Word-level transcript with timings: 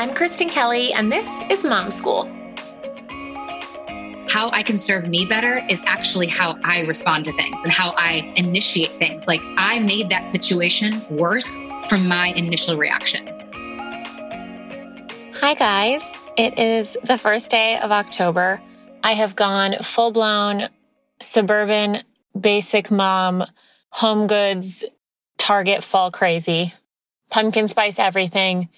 I'm 0.00 0.14
Kristen 0.14 0.48
Kelly, 0.48 0.94
and 0.94 1.12
this 1.12 1.28
is 1.50 1.62
Mom 1.62 1.90
School. 1.90 2.24
How 4.30 4.48
I 4.50 4.62
can 4.64 4.78
serve 4.78 5.06
me 5.06 5.26
better 5.26 5.60
is 5.68 5.82
actually 5.84 6.26
how 6.26 6.58
I 6.64 6.86
respond 6.86 7.26
to 7.26 7.34
things 7.34 7.60
and 7.64 7.70
how 7.70 7.92
I 7.98 8.32
initiate 8.34 8.92
things. 8.92 9.26
Like 9.26 9.42
I 9.58 9.78
made 9.80 10.08
that 10.08 10.30
situation 10.30 10.94
worse 11.10 11.54
from 11.90 12.08
my 12.08 12.28
initial 12.28 12.78
reaction. 12.78 13.26
Hi, 15.34 15.52
guys. 15.52 16.02
It 16.38 16.58
is 16.58 16.96
the 17.04 17.18
first 17.18 17.50
day 17.50 17.78
of 17.78 17.92
October. 17.92 18.62
I 19.04 19.12
have 19.12 19.36
gone 19.36 19.74
full 19.82 20.12
blown 20.12 20.70
suburban, 21.20 22.04
basic 22.40 22.90
mom, 22.90 23.44
home 23.90 24.28
goods, 24.28 24.82
Target 25.36 25.84
fall 25.84 26.10
crazy, 26.10 26.72
pumpkin 27.30 27.68
spice 27.68 27.98
everything, 27.98 28.70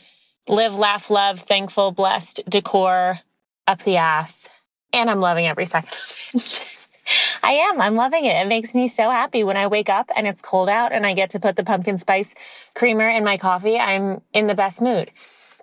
live, 0.49 0.79
laugh, 0.79 1.11
love, 1.11 1.41
thankful, 1.41 1.93
blessed 1.93 2.43
decor 2.49 3.19
up 3.67 3.83
the 3.85 3.97
ass. 3.97 4.49
And 4.93 5.09
I'm 5.09 5.21
loving 5.21 5.47
every 5.47 5.67
second 5.67 5.93
of 5.93 6.17
it. 6.35 6.67
I 7.43 7.53
am. 7.53 7.81
I'm 7.81 7.97
loving 7.97 8.25
it. 8.25 8.35
It 8.35 8.47
makes 8.47 8.75
me 8.75 8.87
so 8.89 9.11
happy 9.11 9.43
when 9.43 9.57
I 9.57 9.67
wake 9.67 9.89
up 9.89 10.11
and 10.15 10.27
it's 10.27 10.41
cold 10.41 10.69
out 10.69 10.93
and 10.93 11.05
I 11.05 11.15
get 11.15 11.31
to 11.31 11.41
put 11.41 11.57
the 11.57 11.65
pumpkin 11.65 11.99
spice 11.99 12.35
creamer 12.75 13.09
in 13.09 13.25
my 13.25 13.37
coffee. 13.39 13.79
I'm 13.79 14.21
in 14.33 14.47
the 14.47 14.55
best 14.55 14.81
mood. 14.81 15.11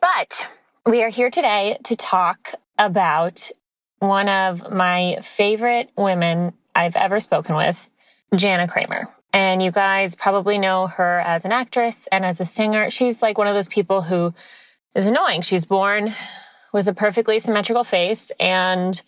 But 0.02 0.48
we 0.86 1.04
are 1.04 1.10
here 1.10 1.30
today 1.30 1.78
to 1.86 1.96
talk 1.96 2.54
about 2.78 3.50
one 4.00 4.30
of 4.30 4.72
my 4.72 5.18
favorite 5.22 5.90
women 5.98 6.54
I've 6.76 6.96
ever 6.96 7.20
spoken 7.20 7.56
with, 7.56 7.90
Jana 8.36 8.68
Kramer. 8.68 9.08
And 9.32 9.62
you 9.62 9.72
guys 9.72 10.16
probably 10.16 10.58
know 10.58 10.88
her 10.88 11.20
as 11.20 11.46
an 11.46 11.52
actress 11.52 12.08
and 12.12 12.26
as 12.26 12.40
a 12.40 12.46
singer. 12.46 12.90
She's 12.90 13.22
like 13.22 13.38
one 13.38 13.48
of 13.48 13.56
those 13.56 13.68
people 13.68 14.02
who 14.02 14.34
is 15.00 15.08
annoying. 15.08 15.42
She's 15.42 15.66
born 15.66 16.14
with 16.74 16.88
a 16.88 16.94
perfectly 16.94 17.40
symmetrical 17.40 17.86
face 17.86 18.32
and 18.40 19.02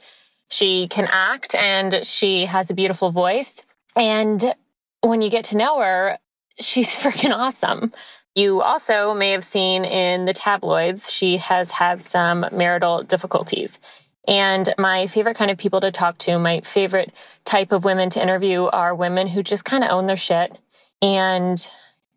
she 0.50 0.88
can 0.88 1.08
act 1.12 1.54
and 1.54 2.06
she 2.06 2.46
has 2.46 2.70
a 2.70 2.74
beautiful 2.74 3.12
voice. 3.12 3.62
And 3.96 4.56
when 5.02 5.22
you 5.22 5.30
get 5.30 5.46
to 5.46 5.58
know 5.58 5.82
her, 5.82 6.18
she's 6.60 6.88
freaking 7.04 7.36
awesome. 7.36 7.92
You 8.36 8.62
also 8.62 9.14
may 9.14 9.32
have 9.32 9.44
seen 9.44 9.84
in 9.84 10.24
the 10.24 10.34
tabloids, 10.34 11.12
she 11.12 11.38
has 11.38 11.72
had 11.72 12.02
some 12.02 12.46
marital 12.54 13.04
difficulties. 13.04 13.78
And 14.26 14.74
my 14.78 15.08
favorite 15.08 15.36
kind 15.36 15.52
of 15.52 15.58
people 15.58 15.82
to 15.82 15.92
talk 15.92 16.18
to, 16.20 16.40
my 16.40 16.62
favorite 16.62 17.12
type 17.44 17.74
of 17.74 17.84
women 17.84 18.10
to 18.12 18.22
interview 18.22 18.64
are 18.64 18.96
women 18.96 19.28
who 19.28 19.44
just 19.44 19.66
kind 19.66 19.84
of 19.84 19.90
own 19.90 20.06
their 20.06 20.16
shit 20.16 20.58
and, 21.02 21.68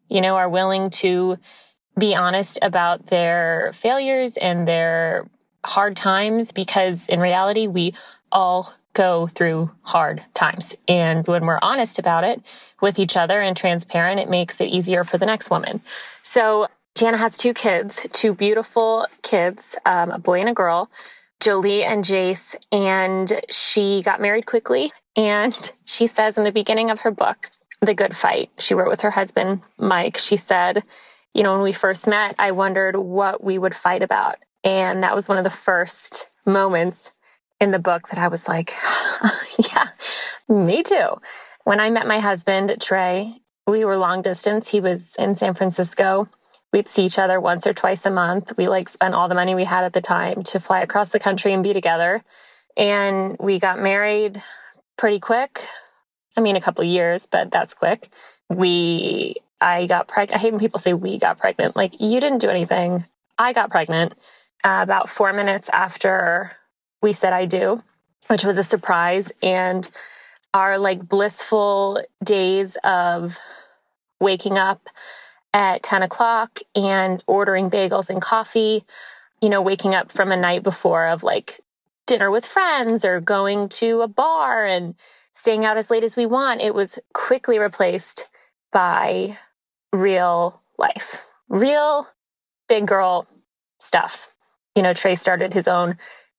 you 0.08 0.20
know, 0.20 0.36
are 0.36 0.48
willing 0.48 0.90
to 0.90 1.38
be 1.98 2.14
honest 2.14 2.58
about 2.62 3.06
their 3.06 3.70
failures 3.74 4.36
and 4.36 4.66
their 4.66 5.26
hard 5.64 5.96
times 5.96 6.52
because 6.52 7.08
in 7.08 7.20
reality, 7.20 7.66
we 7.66 7.94
all 8.30 8.72
go 8.92 9.26
through 9.26 9.70
hard 9.82 10.22
times. 10.34 10.76
And 10.88 11.26
when 11.26 11.46
we're 11.46 11.58
honest 11.62 11.98
about 11.98 12.24
it 12.24 12.40
with 12.80 12.98
each 12.98 13.16
other 13.16 13.40
and 13.40 13.56
transparent, 13.56 14.20
it 14.20 14.30
makes 14.30 14.60
it 14.60 14.66
easier 14.66 15.04
for 15.04 15.18
the 15.18 15.26
next 15.26 15.50
woman. 15.50 15.80
So 16.22 16.68
Jana 16.94 17.16
has 17.16 17.36
two 17.36 17.52
kids, 17.52 18.06
two 18.12 18.34
beautiful 18.34 19.06
kids, 19.22 19.76
um, 19.84 20.10
a 20.10 20.18
boy 20.18 20.40
and 20.40 20.48
a 20.48 20.54
girl. 20.54 20.90
Jolie 21.40 21.82
and 21.84 22.04
Jace, 22.04 22.54
and 22.70 23.40
she 23.50 24.02
got 24.02 24.20
married 24.20 24.46
quickly. 24.46 24.92
And 25.16 25.72
she 25.84 26.06
says 26.06 26.38
in 26.38 26.44
the 26.44 26.52
beginning 26.52 26.90
of 26.90 27.00
her 27.00 27.10
book, 27.10 27.50
The 27.80 27.94
Good 27.94 28.16
Fight, 28.16 28.50
she 28.58 28.74
wrote 28.74 28.88
with 28.88 29.02
her 29.02 29.10
husband, 29.10 29.62
Mike, 29.76 30.16
she 30.16 30.36
said, 30.36 30.84
You 31.34 31.42
know, 31.42 31.52
when 31.52 31.62
we 31.62 31.72
first 31.72 32.06
met, 32.06 32.36
I 32.38 32.52
wondered 32.52 32.96
what 32.96 33.42
we 33.42 33.58
would 33.58 33.74
fight 33.74 34.02
about. 34.02 34.36
And 34.62 35.02
that 35.02 35.14
was 35.14 35.28
one 35.28 35.38
of 35.38 35.44
the 35.44 35.50
first 35.50 36.30
moments 36.46 37.12
in 37.60 37.70
the 37.70 37.78
book 37.78 38.08
that 38.08 38.18
I 38.18 38.28
was 38.28 38.48
like, 38.48 38.72
Yeah, 39.72 39.88
me 40.48 40.82
too. 40.82 41.20
When 41.64 41.80
I 41.80 41.90
met 41.90 42.06
my 42.06 42.18
husband, 42.18 42.74
Trey, 42.80 43.34
we 43.66 43.84
were 43.84 43.96
long 43.96 44.22
distance. 44.22 44.68
He 44.68 44.80
was 44.80 45.14
in 45.16 45.34
San 45.34 45.54
Francisco 45.54 46.28
we'd 46.74 46.88
see 46.88 47.04
each 47.04 47.20
other 47.20 47.40
once 47.40 47.68
or 47.68 47.72
twice 47.72 48.04
a 48.04 48.10
month. 48.10 48.52
We 48.56 48.66
like 48.66 48.88
spent 48.88 49.14
all 49.14 49.28
the 49.28 49.36
money 49.36 49.54
we 49.54 49.62
had 49.62 49.84
at 49.84 49.92
the 49.92 50.00
time 50.00 50.42
to 50.42 50.58
fly 50.58 50.80
across 50.80 51.10
the 51.10 51.20
country 51.20 51.52
and 51.52 51.62
be 51.62 51.72
together. 51.72 52.24
And 52.76 53.36
we 53.38 53.60
got 53.60 53.78
married 53.78 54.42
pretty 54.98 55.20
quick. 55.20 55.64
I 56.36 56.40
mean, 56.40 56.56
a 56.56 56.60
couple 56.60 56.82
years, 56.82 57.28
but 57.30 57.52
that's 57.52 57.74
quick. 57.74 58.12
We, 58.50 59.36
I 59.64 59.86
got 59.86 60.08
pregnant. 60.08 60.38
I 60.38 60.42
hate 60.42 60.52
when 60.52 60.60
people 60.60 60.78
say 60.78 60.92
we 60.92 61.16
got 61.18 61.38
pregnant. 61.38 61.74
Like, 61.74 61.98
you 61.98 62.20
didn't 62.20 62.40
do 62.40 62.50
anything. 62.50 63.06
I 63.38 63.54
got 63.54 63.70
pregnant 63.70 64.12
uh, 64.62 64.80
about 64.82 65.08
four 65.08 65.32
minutes 65.32 65.70
after 65.72 66.52
we 67.00 67.12
said 67.14 67.32
I 67.32 67.46
do, 67.46 67.82
which 68.26 68.44
was 68.44 68.58
a 68.58 68.62
surprise. 68.62 69.32
And 69.42 69.88
our 70.52 70.76
like 70.76 71.08
blissful 71.08 72.04
days 72.22 72.76
of 72.84 73.38
waking 74.20 74.58
up 74.58 74.86
at 75.54 75.82
10 75.82 76.02
o'clock 76.02 76.58
and 76.74 77.24
ordering 77.26 77.70
bagels 77.70 78.10
and 78.10 78.20
coffee, 78.20 78.84
you 79.40 79.48
know, 79.48 79.62
waking 79.62 79.94
up 79.94 80.12
from 80.12 80.30
a 80.30 80.36
night 80.36 80.62
before 80.62 81.06
of 81.06 81.22
like 81.22 81.60
dinner 82.06 82.30
with 82.30 82.44
friends 82.44 83.02
or 83.02 83.18
going 83.18 83.70
to 83.70 84.02
a 84.02 84.08
bar 84.08 84.66
and 84.66 84.94
staying 85.32 85.64
out 85.64 85.78
as 85.78 85.90
late 85.90 86.04
as 86.04 86.16
we 86.16 86.26
want. 86.26 86.60
It 86.60 86.74
was 86.74 86.98
quickly 87.14 87.58
replaced 87.58 88.28
by 88.70 89.38
real 89.94 90.60
life, 90.78 91.24
real 91.48 92.08
big 92.68 92.86
girl 92.86 93.26
stuff. 93.78 94.32
You 94.74 94.82
know, 94.82 94.94
Trey 94.94 95.14
started 95.14 95.52
his 95.52 95.68
own 95.68 95.98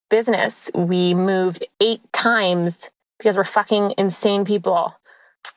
business. 0.09 0.69
We 0.73 1.13
moved 1.13 1.65
eight 1.79 2.01
times 2.11 2.89
because 3.17 3.37
we're 3.37 3.43
fucking 3.43 3.93
insane 3.97 4.45
people. 4.45 4.93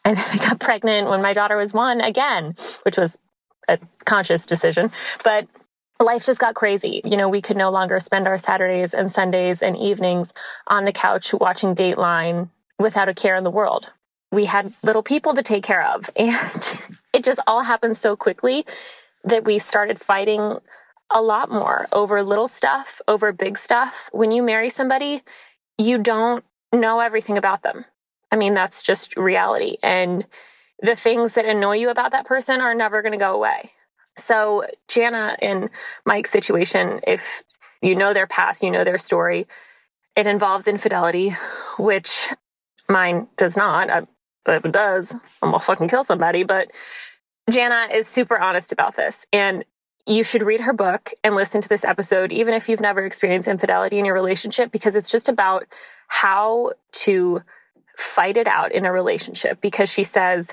And 0.05 0.19
I 0.19 0.37
got 0.37 0.61
pregnant 0.61 1.09
when 1.09 1.23
my 1.23 1.33
daughter 1.33 1.57
was 1.57 1.73
one 1.73 2.01
again, 2.01 2.55
which 2.83 2.97
was 2.97 3.19
a 3.69 3.79
conscious 4.05 4.47
decision, 4.47 4.91
but 5.25 5.47
life 6.01 6.25
just 6.25 6.39
got 6.39 6.55
crazy. 6.55 7.03
You 7.05 7.17
know, 7.17 7.29
we 7.29 7.43
could 7.43 7.57
no 7.57 7.71
longer 7.71 7.99
spend 8.01 8.27
our 8.27 8.39
Saturdays 8.39 8.95
and 8.95 9.11
Sundays 9.11 9.63
and 9.63 9.77
evenings 9.77 10.33
on 10.67 10.85
the 10.85 10.93
couch 10.93 11.35
watching 11.35 11.75
Dateline 11.75 12.49
without 12.79 13.09
a 13.09 13.15
care 13.15 13.37
in 13.37 13.45
the 13.45 13.51
world. 13.51 13.93
We 14.31 14.45
had 14.45 14.73
little 14.83 15.03
people 15.03 15.35
to 15.35 15.43
take 15.43 15.65
care 15.65 15.85
of. 15.85 16.11
And 16.17 16.35
it 17.13 17.25
just 17.25 17.41
all 17.47 17.63
happened 17.63 17.97
so 17.97 18.17
quickly 18.17 18.65
that 19.25 19.45
we 19.45 19.59
started 19.59 20.01
fighting 20.01 20.59
a 21.11 21.23
lot 21.23 21.51
more 21.51 21.89
over 21.93 22.23
little 22.23 22.47
stuff, 22.49 23.01
over 23.09 23.33
big 23.33 23.57
stuff. 23.57 24.11
When 24.13 24.31
you 24.31 24.43
marry 24.43 24.69
somebody, 24.69 25.23
you 25.79 25.99
don't 25.99 26.45
know 26.73 27.01
everything 27.01 27.39
about 27.39 27.63
them. 27.63 27.85
I 28.31 28.37
mean, 28.37 28.55
that's 28.55 28.83
just 28.83 29.17
reality. 29.17 29.79
And 29.83 30.27
the 30.81 30.95
things 30.95 31.35
that 31.35 31.47
annoy 31.47 31.77
you 31.77 31.91
about 31.91 32.13
that 32.13 32.27
person 32.27 32.61
are 32.61 32.75
never 32.75 33.03
going 33.03 33.13
to 33.13 33.19
go 33.19 33.35
away. 33.35 33.73
So, 34.17 34.65
Jana, 34.89 35.37
and 35.41 35.71
Mike's 36.05 36.31
situation, 36.31 37.01
if 37.07 37.43
you 37.81 37.95
know 37.95 38.13
their 38.13 38.27
past, 38.27 38.63
you 38.63 38.71
know 38.71 38.85
their 38.85 38.99
story, 38.99 39.47
it 40.17 40.27
involves 40.27 40.67
infidelity, 40.67 41.31
which 41.79 42.29
mine 42.89 43.29
does 43.37 43.57
not. 43.57 44.09
I, 44.49 44.57
if 44.57 44.65
it 44.65 44.73
does, 44.73 45.15
I'm 45.43 45.51
gonna 45.51 45.59
fucking 45.59 45.89
kill 45.89 46.05
somebody. 46.05 46.43
But 46.43 46.71
Jana 47.51 47.89
is 47.93 48.07
super 48.07 48.39
honest 48.39 48.73
about 48.73 48.97
this. 48.97 49.27
And 49.33 49.65
you 50.07 50.25
should 50.25 50.43
read 50.43 50.61
her 50.61 50.73
book 50.73 51.11
and 51.23 51.35
listen 51.35 51.61
to 51.61 51.69
this 51.69 51.85
episode, 51.85 52.33
even 52.33 52.55
if 52.55 52.69
you've 52.69 52.81
never 52.81 53.05
experienced 53.05 53.49
infidelity 53.49 53.99
in 53.99 54.05
your 54.05 54.15
relationship, 54.15 54.73
because 54.73 54.97
it's 54.97 55.11
just 55.11 55.29
about 55.29 55.67
how 56.09 56.73
to 56.93 57.43
fight 57.97 58.37
it 58.37 58.47
out 58.47 58.73
in 58.73 58.87
a 58.87 58.93
relationship. 58.93 59.61
Because 59.61 59.91
she 59.91 60.03
says, 60.03 60.51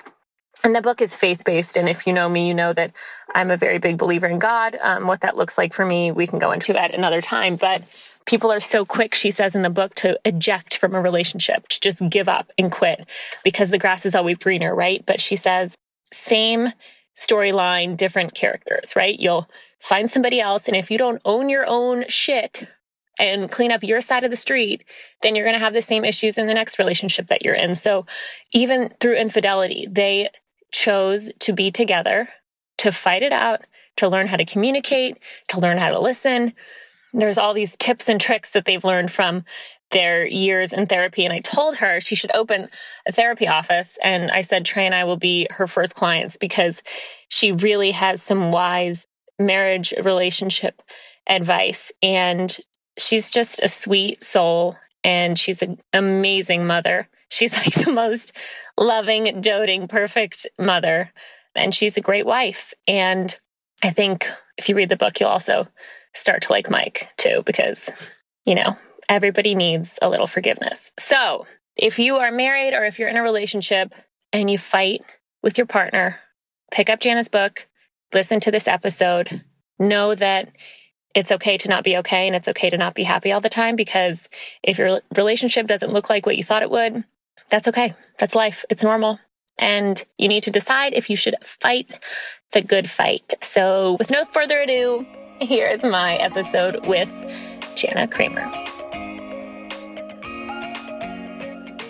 and 0.64 0.76
the 0.76 0.82
book 0.82 1.02
is 1.02 1.16
faith 1.16 1.44
based. 1.46 1.78
And 1.78 1.88
if 1.88 2.08
you 2.08 2.14
know 2.14 2.28
me, 2.28 2.48
you 2.48 2.54
know 2.54 2.74
that 2.74 2.92
I'm 3.34 3.52
a 3.52 3.58
very 3.58 3.78
big 3.78 3.98
believer 3.98 4.28
in 4.28 4.40
God. 4.40 4.78
Um, 4.82 5.08
what 5.08 5.22
that 5.22 5.38
looks 5.38 5.58
like 5.58 5.74
for 5.74 5.86
me, 5.86 6.12
we 6.12 6.28
can 6.28 6.40
go 6.40 6.52
into 6.52 6.80
at 6.80 6.94
another 6.94 7.22
time. 7.22 7.56
But 7.56 7.84
people 8.26 8.52
are 8.52 8.60
so 8.60 8.86
quick, 8.86 9.14
she 9.14 9.32
says 9.32 9.56
in 9.56 9.62
the 9.62 9.70
book, 9.70 9.96
to 9.96 10.20
eject 10.26 10.78
from 10.78 10.96
a 10.96 11.02
relationship, 11.02 11.68
to 11.68 11.80
just 11.80 12.02
give 12.10 12.28
up 12.28 12.52
and 12.58 12.72
quit 12.72 13.08
because 13.44 13.70
the 13.70 13.78
grass 13.78 14.06
is 14.06 14.16
always 14.16 14.38
greener, 14.38 14.74
right? 14.74 15.06
But 15.06 15.20
she 15.20 15.36
says, 15.36 15.76
same 16.12 16.70
storyline, 17.18 17.98
different 17.98 18.34
characters, 18.34 18.96
right? 18.96 19.20
You'll 19.20 19.50
find 19.80 20.10
somebody 20.10 20.42
else. 20.42 20.68
And 20.68 20.76
if 20.76 20.90
you 20.90 20.98
don't 20.98 21.22
own 21.26 21.50
your 21.50 21.66
own 21.68 22.06
shit, 22.08 22.68
and 23.20 23.50
clean 23.50 23.72
up 23.72 23.84
your 23.84 24.02
side 24.02 24.24
of 24.24 24.30
the 24.30 24.36
street, 24.36 24.84
then 25.22 25.36
you're 25.36 25.46
going 25.46 25.56
to 25.56 25.64
have 25.64 25.74
the 25.74 25.82
same 25.82 26.06
issues 26.06 26.38
in 26.38 26.48
the 26.48 26.54
next 26.54 26.80
relationship 26.80 27.28
that 27.28 27.44
you're 27.44 27.56
in. 27.56 27.76
So 27.76 28.06
even 28.52 28.94
through 29.00 29.16
infidelity, 29.16 29.88
they 29.90 30.30
chose 30.72 31.30
to 31.40 31.54
be 31.54 31.72
together, 31.72 32.30
to 32.80 32.92
fight 32.92 33.24
it 33.24 33.32
out, 33.32 33.62
to 33.98 34.10
learn 34.10 34.28
how 34.28 34.36
to 34.38 34.46
communicate, 34.46 35.24
to 35.50 35.60
learn 35.60 35.78
how 35.78 35.92
to 35.92 36.00
listen. 36.00 36.54
There's 37.18 37.38
all 37.38 37.54
these 37.54 37.76
tips 37.78 38.10
and 38.10 38.20
tricks 38.20 38.52
that 38.52 38.66
they've 38.66 38.84
learned 38.84 39.12
from 39.12 39.46
their 39.92 40.28
years 40.28 40.74
in 40.74 40.86
therapy. 40.88 41.24
And 41.24 41.34
I 41.34 41.40
told 41.40 41.78
her 41.78 42.00
she 42.00 42.16
should 42.16 42.36
open 42.36 42.68
a 43.08 43.12
therapy 43.12 43.48
office. 43.48 43.98
And 44.04 44.32
I 44.32 44.42
said, 44.42 44.66
Trey 44.66 44.86
and 44.86 44.96
I 44.96 45.04
will 45.04 45.18
be 45.18 45.48
her 45.52 45.68
first 45.68 45.96
clients 45.96 46.38
because 46.38 46.82
she 47.30 47.52
really 47.52 47.92
has 47.92 48.22
some 48.22 48.52
wise 48.52 49.08
marriage 49.40 49.94
relationship 50.04 50.82
advice. 51.28 51.92
And 52.02 52.58
she's 52.98 53.32
just 53.32 53.62
a 53.62 53.68
sweet 53.68 54.24
soul 54.24 54.76
and 55.04 55.38
she's 55.38 55.62
an 55.62 55.78
amazing 55.94 56.66
mother. 56.66 57.08
She's 57.30 57.54
like 57.54 57.86
the 57.86 57.92
most 57.92 58.34
loving, 58.78 59.40
doting, 59.42 59.88
perfect 59.88 60.48
mother. 60.60 61.12
And 61.56 61.74
she's 61.74 61.96
a 61.96 62.02
great 62.02 62.26
wife. 62.26 62.74
And 62.88 63.36
I 63.84 63.92
think 63.92 64.28
if 64.58 64.68
you 64.68 64.76
read 64.76 64.90
the 64.90 64.96
book, 64.96 65.20
you'll 65.20 65.30
also 65.30 65.68
start 66.16 66.44
to 66.44 66.52
like 66.52 66.70
Mike 66.70 67.10
too, 67.18 67.44
because, 67.46 67.90
you 68.46 68.56
know, 68.56 68.78
everybody 69.10 69.56
needs 69.56 70.00
a 70.02 70.10
little 70.10 70.28
forgiveness. 70.28 70.92
So 71.00 71.46
if 71.76 72.00
you 72.00 72.16
are 72.18 72.32
married 72.32 72.74
or 72.74 72.86
if 72.86 73.00
you're 73.00 73.10
in 73.10 73.18
a 73.18 73.24
relationship 73.24 73.94
and 74.34 74.50
you 74.50 74.58
fight 74.58 75.02
with 75.44 75.58
your 75.58 75.68
partner, 75.68 76.20
pick 76.72 76.90
up 76.90 77.00
Jana's 77.00 77.30
book, 77.30 77.68
listen 78.14 78.40
to 78.42 78.52
this 78.52 78.68
episode, 78.68 79.44
know 79.78 80.16
that 80.16 80.52
it's 81.14 81.32
okay 81.32 81.58
to 81.58 81.70
not 81.70 81.84
be 81.84 81.98
okay 81.98 82.28
and 82.28 82.36
it's 82.36 82.48
okay 82.48 82.70
to 82.70 82.78
not 82.78 82.94
be 82.94 83.04
happy 83.04 83.32
all 83.32 83.42
the 83.42 83.50
time 83.50 83.76
because 83.76 84.28
if 84.64 84.78
your 84.78 85.02
relationship 85.16 85.68
doesn't 85.68 85.94
look 85.94 86.10
like 86.10 86.26
what 86.26 86.38
you 86.38 86.44
thought 86.44 86.62
it 86.62 86.72
would, 86.72 87.04
that's 87.50 87.68
okay. 87.68 87.94
That's 88.20 88.36
life. 88.36 88.66
It's 88.70 88.84
normal. 88.84 89.20
And 89.58 90.04
you 90.18 90.28
need 90.28 90.44
to 90.44 90.52
decide 90.52 90.94
if 90.94 91.10
you 91.10 91.16
should 91.16 91.36
fight 91.42 92.00
the 92.52 92.62
good 92.62 92.90
fight. 92.90 93.34
So, 93.42 93.96
with 93.98 94.12
no 94.12 94.26
further 94.26 94.60
ado, 94.60 95.06
here 95.40 95.68
is 95.68 95.84
my 95.84 96.16
episode 96.16 96.86
with 96.86 97.10
Jana 97.76 98.08
Kramer. 98.08 98.52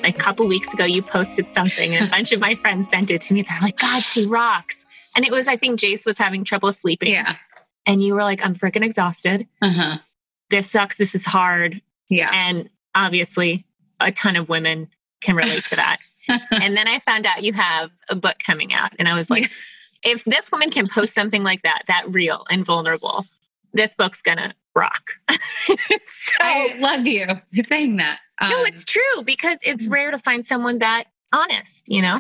A 0.04 0.14
couple 0.14 0.48
weeks 0.48 0.72
ago, 0.74 0.86
you 0.86 1.02
posted 1.02 1.50
something, 1.52 1.96
and 1.96 2.08
a 2.08 2.10
bunch 2.10 2.32
of 2.32 2.40
my 2.40 2.56
friends 2.56 2.90
sent 2.90 3.10
it 3.10 3.22
to 3.22 3.34
me. 3.34 3.42
They're 3.42 3.58
like, 3.62 3.78
God, 3.78 4.04
she 4.04 4.26
rocks. 4.26 4.86
And 5.16 5.26
it 5.26 5.32
was, 5.32 5.48
I 5.48 5.56
think 5.56 5.80
Jace 5.80 6.06
was 6.06 6.18
having 6.18 6.44
trouble 6.44 6.72
sleeping. 6.72 7.10
Yeah 7.10 7.36
and 7.86 8.02
you 8.02 8.14
were 8.14 8.24
like, 8.24 8.44
I'm 8.44 8.56
freaking 8.56 8.84
exhausted. 8.84 9.48
Uh-huh. 9.62 9.98
This 10.50 10.70
sucks. 10.70 10.98
This 10.98 11.16
is 11.16 11.26
hard. 11.26 11.82
Yeah. 12.10 12.30
And 12.32 12.70
obviously, 12.94 13.66
a 14.00 14.12
ton 14.12 14.36
of 14.36 14.50
women 14.50 14.90
can 15.22 15.36
relate 15.36 15.66
to 15.66 15.76
that. 15.76 16.00
and 16.52 16.76
then 16.76 16.88
I 16.88 17.00
found 17.00 17.26
out 17.26 17.44
you 17.44 17.54
have 17.54 17.92
a 18.10 18.16
book 18.16 18.38
coming 18.40 18.74
out. 18.74 18.94
And 18.98 19.08
I 19.08 19.18
was 19.18 19.30
like, 19.30 19.50
if 20.06 20.24
this 20.24 20.52
woman 20.52 20.70
can 20.70 20.88
post 20.88 21.14
something 21.14 21.44
like 21.44 21.64
that, 21.64 21.84
that 21.88 22.06
real 22.08 22.46
and 22.50 22.66
vulnerable, 22.66 23.26
this 23.74 23.96
book's 23.96 24.22
to 24.22 24.54
rock. 24.76 25.12
so, 25.30 26.36
I 26.40 26.76
love 26.80 27.06
you 27.06 27.26
for 27.28 27.64
saying 27.64 27.98
that. 27.98 28.20
Um, 28.40 28.52
no, 28.52 28.64
it's 28.64 28.86
true 28.86 29.24
because 29.26 29.58
it's 29.64 29.88
mm. 29.88 29.92
rare 29.92 30.12
to 30.12 30.18
find 30.18 30.46
someone 30.46 30.78
that 30.80 31.06
honest, 31.34 31.84
you 31.88 32.02
know? 32.02 32.20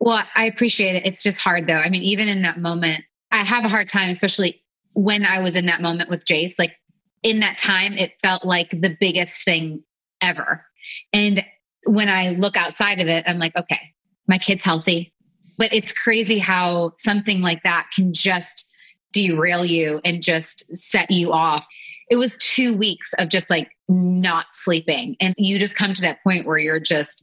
Well, 0.00 0.22
I 0.34 0.44
appreciate 0.44 0.94
it. 0.94 1.06
It's 1.06 1.22
just 1.22 1.40
hard 1.40 1.66
though. 1.66 1.74
I 1.74 1.90
mean, 1.90 2.02
even 2.02 2.28
in 2.28 2.42
that 2.42 2.58
moment, 2.58 3.04
I 3.30 3.38
have 3.38 3.64
a 3.64 3.68
hard 3.68 3.88
time, 3.88 4.10
especially 4.10 4.62
when 4.94 5.26
I 5.26 5.40
was 5.40 5.56
in 5.56 5.66
that 5.66 5.80
moment 5.80 6.10
with 6.10 6.24
Jace, 6.24 6.58
like 6.58 6.76
in 7.22 7.40
that 7.40 7.58
time, 7.58 7.94
it 7.94 8.14
felt 8.22 8.44
like 8.44 8.70
the 8.70 8.96
biggest 9.00 9.44
thing 9.44 9.82
ever. 10.22 10.64
And 11.12 11.44
when 11.84 12.08
I 12.08 12.30
look 12.30 12.56
outside 12.56 13.00
of 13.00 13.08
it, 13.08 13.24
I'm 13.26 13.38
like, 13.38 13.56
okay, 13.56 13.94
my 14.26 14.38
kid's 14.38 14.64
healthy. 14.64 15.12
But 15.58 15.72
it's 15.72 15.92
crazy 15.92 16.38
how 16.38 16.92
something 16.96 17.42
like 17.42 17.62
that 17.64 17.88
can 17.94 18.14
just 18.14 18.68
derail 19.12 19.64
you 19.64 20.00
and 20.04 20.22
just 20.22 20.74
set 20.74 21.10
you 21.10 21.32
off. 21.32 21.66
It 22.10 22.16
was 22.16 22.38
two 22.38 22.76
weeks 22.76 23.12
of 23.18 23.28
just 23.28 23.50
like 23.50 23.70
not 23.88 24.46
sleeping. 24.52 25.16
And 25.20 25.34
you 25.36 25.58
just 25.58 25.76
come 25.76 25.92
to 25.94 26.02
that 26.02 26.22
point 26.22 26.46
where 26.46 26.58
you're 26.58 26.80
just, 26.80 27.22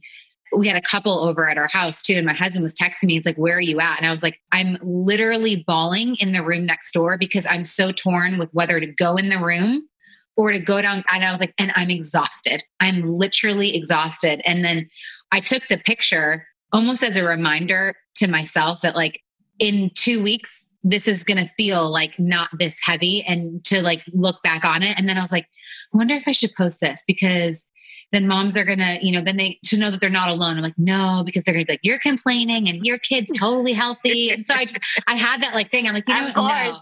we 0.56 0.68
had 0.68 0.76
a 0.76 0.86
couple 0.86 1.18
over 1.20 1.48
at 1.48 1.58
our 1.58 1.68
house 1.68 2.02
too. 2.02 2.14
And 2.14 2.26
my 2.26 2.34
husband 2.34 2.62
was 2.62 2.74
texting 2.74 3.04
me. 3.04 3.14
He's 3.14 3.26
like, 3.26 3.36
Where 3.36 3.56
are 3.56 3.60
you 3.60 3.80
at? 3.80 3.98
And 3.98 4.06
I 4.06 4.12
was 4.12 4.22
like, 4.22 4.40
I'm 4.52 4.78
literally 4.82 5.64
bawling 5.66 6.16
in 6.16 6.32
the 6.32 6.44
room 6.44 6.66
next 6.66 6.92
door 6.92 7.16
because 7.18 7.46
I'm 7.46 7.64
so 7.64 7.90
torn 7.90 8.38
with 8.38 8.52
whether 8.52 8.78
to 8.78 8.86
go 8.86 9.16
in 9.16 9.28
the 9.28 9.38
room 9.38 9.88
or 10.36 10.52
to 10.52 10.60
go 10.60 10.80
down. 10.82 11.02
And 11.10 11.24
I 11.24 11.30
was 11.30 11.40
like, 11.40 11.54
And 11.58 11.72
I'm 11.74 11.90
exhausted. 11.90 12.62
I'm 12.80 13.02
literally 13.02 13.74
exhausted. 13.74 14.40
And 14.44 14.64
then 14.64 14.88
I 15.32 15.40
took 15.40 15.66
the 15.68 15.78
picture 15.78 16.46
almost 16.72 17.02
as 17.02 17.16
a 17.16 17.24
reminder 17.24 17.94
to 18.16 18.28
myself 18.28 18.80
that, 18.82 18.96
like, 18.96 19.22
in 19.58 19.90
two 19.94 20.22
weeks, 20.22 20.66
this 20.88 21.08
is 21.08 21.24
going 21.24 21.42
to 21.42 21.52
feel 21.54 21.90
like 21.90 22.18
not 22.18 22.48
this 22.58 22.78
heavy 22.82 23.24
and 23.26 23.64
to 23.64 23.82
like 23.82 24.02
look 24.12 24.40
back 24.42 24.64
on 24.64 24.82
it. 24.82 24.96
And 24.98 25.08
then 25.08 25.18
I 25.18 25.20
was 25.20 25.32
like, 25.32 25.46
I 25.92 25.96
wonder 25.96 26.14
if 26.14 26.28
I 26.28 26.32
should 26.32 26.54
post 26.54 26.80
this 26.80 27.02
because 27.06 27.66
then 28.12 28.28
moms 28.28 28.56
are 28.56 28.64
gonna, 28.64 28.98
you 29.02 29.10
know, 29.10 29.20
then 29.20 29.36
they 29.36 29.58
to 29.64 29.76
know 29.76 29.90
that 29.90 30.00
they're 30.00 30.08
not 30.08 30.28
alone. 30.28 30.56
I'm 30.56 30.62
like, 30.62 30.78
no, 30.78 31.22
because 31.26 31.42
they're 31.42 31.54
gonna 31.54 31.64
be 31.64 31.72
like, 31.72 31.80
you're 31.82 31.98
complaining 31.98 32.68
and 32.68 32.86
your 32.86 32.98
kid's 32.98 33.36
totally 33.36 33.72
healthy. 33.72 34.30
and 34.30 34.46
so 34.46 34.54
I 34.54 34.64
just 34.64 34.78
I 35.08 35.16
had 35.16 35.42
that 35.42 35.54
like 35.54 35.70
thing. 35.70 35.88
I'm 35.88 35.94
like, 35.94 36.08
you 36.08 36.14
know 36.14 36.20
what? 36.20 36.34
No. 36.34 36.74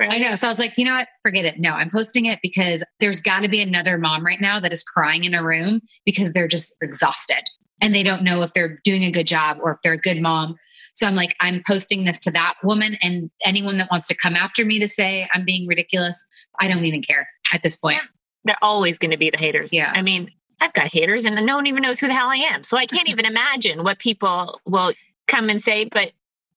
Right. 0.00 0.14
I 0.14 0.18
know. 0.18 0.34
So 0.34 0.48
I 0.48 0.50
was 0.50 0.58
like, 0.58 0.76
you 0.76 0.84
know 0.84 0.94
what? 0.94 1.06
Forget 1.22 1.44
it. 1.44 1.60
No, 1.60 1.70
I'm 1.70 1.90
posting 1.90 2.24
it 2.24 2.40
because 2.42 2.82
there's 2.98 3.22
got 3.22 3.44
to 3.44 3.48
be 3.48 3.60
another 3.60 3.98
mom 3.98 4.26
right 4.26 4.40
now 4.40 4.58
that 4.58 4.72
is 4.72 4.82
crying 4.82 5.22
in 5.22 5.34
a 5.34 5.44
room 5.44 5.80
because 6.04 6.32
they're 6.32 6.48
just 6.48 6.74
exhausted 6.82 7.42
and 7.82 7.94
they 7.94 8.02
don't 8.02 8.22
know 8.22 8.42
if 8.42 8.54
they're 8.54 8.80
doing 8.84 9.02
a 9.02 9.10
good 9.10 9.26
job 9.26 9.58
or 9.60 9.72
if 9.72 9.78
they're 9.82 9.92
a 9.94 9.98
good 9.98 10.22
mom. 10.22 10.56
So 10.94 11.06
I'm 11.06 11.16
like, 11.16 11.34
I'm 11.40 11.62
posting 11.66 12.04
this 12.04 12.18
to 12.20 12.30
that 12.30 12.54
woman 12.62 12.96
and 13.02 13.30
anyone 13.44 13.76
that 13.78 13.88
wants 13.90 14.08
to 14.08 14.14
come 14.14 14.34
after 14.34 14.64
me 14.64 14.78
to 14.78 14.88
say 14.88 15.26
I'm 15.34 15.44
being 15.44 15.66
ridiculous. 15.66 16.24
I 16.60 16.68
don't 16.68 16.84
even 16.84 17.02
care 17.02 17.28
at 17.52 17.62
this 17.62 17.76
point. 17.76 17.98
They're 18.44 18.56
always 18.62 18.98
going 18.98 19.10
to 19.10 19.16
be 19.16 19.30
the 19.30 19.38
haters. 19.38 19.72
Yeah. 19.72 19.90
I 19.92 20.02
mean, 20.02 20.30
I've 20.60 20.72
got 20.74 20.92
haters 20.92 21.24
and 21.24 21.44
no 21.44 21.56
one 21.56 21.66
even 21.66 21.82
knows 21.82 21.98
who 21.98 22.06
the 22.06 22.14
hell 22.14 22.28
I 22.28 22.36
am. 22.36 22.62
So 22.62 22.76
I 22.76 22.86
can't 22.86 23.08
even 23.08 23.24
imagine 23.24 23.82
what 23.82 23.98
people 23.98 24.60
will 24.64 24.92
come 25.26 25.48
and 25.48 25.60
say. 25.60 25.84
But 25.84 26.12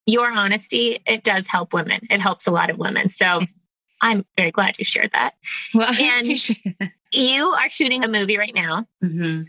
your 0.06 0.32
honesty, 0.32 1.00
it 1.08 1.24
does 1.24 1.48
help 1.48 1.74
women. 1.74 2.02
It 2.10 2.20
helps 2.20 2.46
a 2.46 2.52
lot 2.52 2.70
of 2.70 2.78
women. 2.78 3.10
So 3.10 3.40
I'm 4.02 4.26
very 4.38 4.52
glad 4.52 4.78
you 4.78 4.86
shared 4.86 5.12
that. 5.14 5.34
Well, 5.74 5.92
and 6.00 6.38
you 7.12 7.48
are 7.50 7.70
shooting 7.70 8.04
a 8.04 8.08
movie 8.08 8.38
right 8.38 8.54
now. 8.54 8.86
Mm-hmm. 9.04 9.44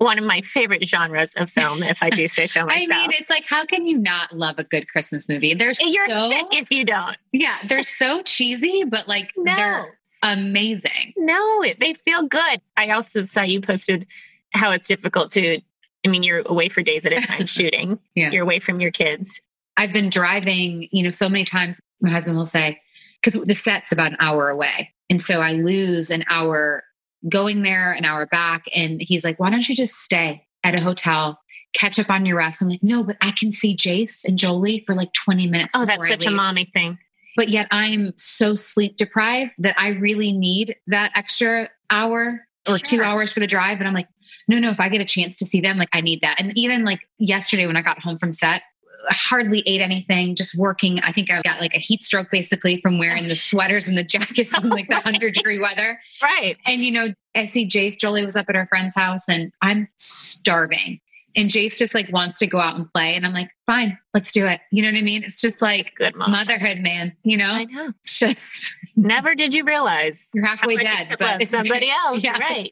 One 0.00 0.18
of 0.18 0.24
my 0.24 0.40
favorite 0.40 0.86
genres 0.86 1.34
of 1.34 1.50
film, 1.50 1.82
if 1.82 2.02
I 2.02 2.08
do 2.08 2.26
say 2.26 2.46
so 2.46 2.64
myself. 2.64 2.90
I 2.92 3.00
mean, 3.02 3.10
it's 3.12 3.28
like, 3.28 3.44
how 3.44 3.66
can 3.66 3.84
you 3.84 3.98
not 3.98 4.32
love 4.32 4.54
a 4.58 4.64
good 4.64 4.88
Christmas 4.88 5.28
movie? 5.28 5.52
They're 5.52 5.72
You're 5.78 6.08
so, 6.08 6.28
sick 6.28 6.46
if 6.52 6.70
you 6.70 6.84
don't. 6.84 7.18
Yeah, 7.32 7.56
they're 7.68 7.82
so 7.82 8.22
cheesy, 8.22 8.84
but 8.84 9.06
like 9.08 9.30
no. 9.36 9.54
they're 9.54 9.98
amazing. 10.22 11.12
No, 11.18 11.64
they 11.78 11.92
feel 11.92 12.26
good. 12.26 12.62
I 12.78 12.90
also 12.90 13.20
saw 13.20 13.42
you 13.42 13.60
posted 13.60 14.06
how 14.54 14.70
it's 14.70 14.88
difficult 14.88 15.30
to, 15.32 15.60
I 16.04 16.08
mean, 16.08 16.22
you're 16.22 16.42
away 16.46 16.68
for 16.68 16.82
days 16.82 17.04
at 17.04 17.12
a 17.12 17.16
time 17.16 17.46
shooting, 17.46 17.98
yeah. 18.14 18.30
you're 18.30 18.42
away 18.42 18.58
from 18.58 18.80
your 18.80 18.90
kids. 18.90 19.38
I've 19.76 19.92
been 19.92 20.10
driving, 20.10 20.88
you 20.92 21.02
know, 21.02 21.10
so 21.10 21.28
many 21.28 21.44
times 21.44 21.80
my 22.00 22.10
husband 22.10 22.36
will 22.36 22.46
say, 22.46 22.80
because 23.22 23.40
the 23.42 23.54
set's 23.54 23.92
about 23.92 24.12
an 24.12 24.16
hour 24.20 24.48
away. 24.48 24.92
And 25.10 25.20
so 25.20 25.40
I 25.40 25.52
lose 25.52 26.10
an 26.10 26.24
hour 26.28 26.84
going 27.28 27.62
there, 27.62 27.92
an 27.92 28.04
hour 28.04 28.26
back. 28.26 28.64
And 28.74 29.00
he's 29.00 29.24
like, 29.24 29.38
why 29.38 29.50
don't 29.50 29.68
you 29.68 29.74
just 29.74 29.94
stay 29.94 30.46
at 30.64 30.78
a 30.78 30.80
hotel, 30.80 31.40
catch 31.74 31.98
up 31.98 32.10
on 32.10 32.26
your 32.26 32.36
rest? 32.36 32.62
I'm 32.62 32.68
like, 32.68 32.82
no, 32.82 33.02
but 33.02 33.16
I 33.20 33.32
can 33.32 33.52
see 33.52 33.76
Jace 33.76 34.24
and 34.24 34.38
Jolie 34.38 34.82
for 34.86 34.94
like 34.94 35.12
20 35.12 35.46
minutes. 35.46 35.68
Oh, 35.74 35.84
that's 35.84 36.08
such 36.08 36.26
a 36.26 36.30
mommy 36.30 36.70
thing 36.72 36.98
but 37.36 37.48
yet 37.48 37.68
I'm 37.70 38.12
so 38.16 38.54
sleep 38.54 38.96
deprived 38.96 39.52
that 39.58 39.74
I 39.78 39.90
really 39.90 40.32
need 40.32 40.76
that 40.88 41.12
extra 41.14 41.70
hour 41.88 42.46
or 42.68 42.76
sure. 42.76 42.78
two 42.78 43.02
hours 43.02 43.32
for 43.32 43.40
the 43.40 43.46
drive. 43.46 43.78
And 43.78 43.88
I'm 43.88 43.94
like, 43.94 44.08
no, 44.48 44.58
no, 44.58 44.70
if 44.70 44.80
I 44.80 44.88
get 44.88 45.00
a 45.00 45.04
chance 45.04 45.36
to 45.36 45.46
see 45.46 45.60
them, 45.60 45.78
like 45.78 45.88
I 45.92 46.00
need 46.00 46.20
that. 46.22 46.40
And 46.40 46.52
even 46.56 46.84
like 46.84 47.00
yesterday 47.18 47.66
when 47.66 47.76
I 47.76 47.82
got 47.82 47.98
home 47.98 48.18
from 48.18 48.32
set, 48.32 48.62
hardly 49.08 49.62
ate 49.66 49.80
anything, 49.80 50.34
just 50.34 50.54
working. 50.56 50.98
I 51.00 51.12
think 51.12 51.30
I 51.30 51.40
got 51.42 51.60
like 51.60 51.74
a 51.74 51.78
heat 51.78 52.04
stroke 52.04 52.28
basically 52.30 52.80
from 52.80 52.98
wearing 52.98 53.24
the 53.28 53.34
sweaters 53.34 53.88
and 53.88 53.96
the 53.96 54.04
jackets 54.04 54.62
in 54.62 54.68
like 54.68 54.88
the 54.88 54.94
100 55.04 55.34
degree 55.34 55.60
weather. 55.60 55.98
Right. 56.22 56.56
And, 56.66 56.82
you 56.82 56.92
know, 56.92 57.14
I 57.34 57.46
see 57.46 57.68
Jace, 57.68 57.98
Jolie 57.98 58.24
was 58.24 58.36
up 58.36 58.46
at 58.48 58.54
her 58.54 58.66
friend's 58.66 58.94
house 58.94 59.28
and 59.28 59.52
I'm 59.62 59.88
starving. 59.96 61.00
And 61.36 61.48
Jace 61.48 61.78
just 61.78 61.94
like 61.94 62.12
wants 62.12 62.38
to 62.40 62.46
go 62.46 62.58
out 62.58 62.76
and 62.76 62.92
play. 62.92 63.14
And 63.14 63.24
I'm 63.24 63.32
like, 63.32 63.50
fine, 63.66 63.96
let's 64.14 64.32
do 64.32 64.46
it. 64.46 64.60
You 64.72 64.82
know 64.82 64.90
what 64.90 64.98
I 64.98 65.02
mean? 65.02 65.22
It's 65.22 65.40
just 65.40 65.62
like 65.62 65.92
Good 65.96 66.16
mom. 66.16 66.32
motherhood, 66.32 66.78
man. 66.78 67.16
You 67.22 67.36
know? 67.36 67.52
I 67.52 67.64
know. 67.66 67.90
It's 68.00 68.18
just 68.18 68.72
never 68.96 69.34
did 69.36 69.54
you 69.54 69.64
realize 69.64 70.26
you're 70.34 70.44
halfway 70.44 70.76
dead, 70.76 71.16
but 71.20 71.40
it's 71.42 71.52
somebody 71.52 71.88
else. 72.06 72.22
Yes. 72.24 72.40
Right. 72.40 72.68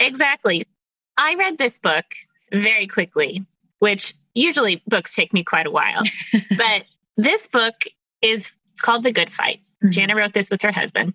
exactly. 0.00 0.62
I 1.16 1.34
read 1.36 1.56
this 1.56 1.78
book 1.78 2.04
very 2.52 2.86
quickly, 2.86 3.46
which 3.78 4.12
usually 4.36 4.82
books 4.86 5.14
take 5.14 5.32
me 5.32 5.42
quite 5.42 5.66
a 5.66 5.70
while. 5.70 6.02
but 6.56 6.84
this 7.16 7.48
book 7.48 7.74
is 8.22 8.50
called 8.82 9.02
The 9.02 9.12
Good 9.12 9.32
Fight. 9.32 9.60
Mm-hmm. 9.82 9.90
Jana 9.90 10.16
wrote 10.16 10.32
this 10.32 10.50
with 10.50 10.62
her 10.62 10.72
husband. 10.72 11.14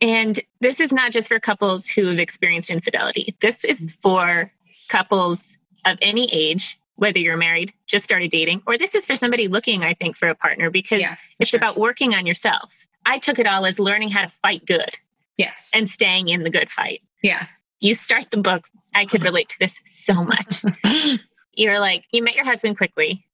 And 0.00 0.38
this 0.60 0.80
is 0.80 0.92
not 0.92 1.12
just 1.12 1.28
for 1.28 1.40
couples 1.40 1.88
who 1.88 2.06
have 2.06 2.18
experienced 2.18 2.70
infidelity. 2.70 3.34
This 3.40 3.64
is 3.64 3.96
for 4.00 4.52
couples 4.88 5.56
of 5.84 5.98
any 6.02 6.32
age, 6.32 6.78
whether 6.96 7.18
you're 7.18 7.36
married, 7.36 7.72
just 7.86 8.04
started 8.04 8.30
dating, 8.30 8.62
or 8.66 8.76
this 8.76 8.94
is 8.94 9.06
for 9.06 9.14
somebody 9.14 9.48
looking, 9.48 9.84
I 9.84 9.94
think, 9.94 10.16
for 10.16 10.28
a 10.28 10.34
partner 10.34 10.70
because 10.70 11.00
yeah, 11.00 11.16
it's 11.38 11.50
sure. 11.50 11.58
about 11.58 11.78
working 11.78 12.14
on 12.14 12.26
yourself. 12.26 12.86
I 13.06 13.18
took 13.18 13.38
it 13.38 13.46
all 13.46 13.64
as 13.64 13.78
learning 13.78 14.10
how 14.10 14.22
to 14.22 14.28
fight 14.28 14.66
good. 14.66 14.98
Yes. 15.38 15.70
And 15.74 15.88
staying 15.88 16.28
in 16.28 16.42
the 16.42 16.50
good 16.50 16.68
fight. 16.68 17.00
Yeah. 17.22 17.46
You 17.80 17.94
start 17.94 18.30
the 18.30 18.38
book. 18.38 18.68
I 18.94 19.06
could 19.06 19.22
relate 19.22 19.48
to 19.50 19.58
this 19.60 19.78
so 19.86 20.24
much. 20.24 20.62
You're 21.58 21.80
like, 21.80 22.06
you 22.12 22.22
met 22.22 22.36
your 22.36 22.44
husband 22.44 22.76
quickly. 22.76 23.26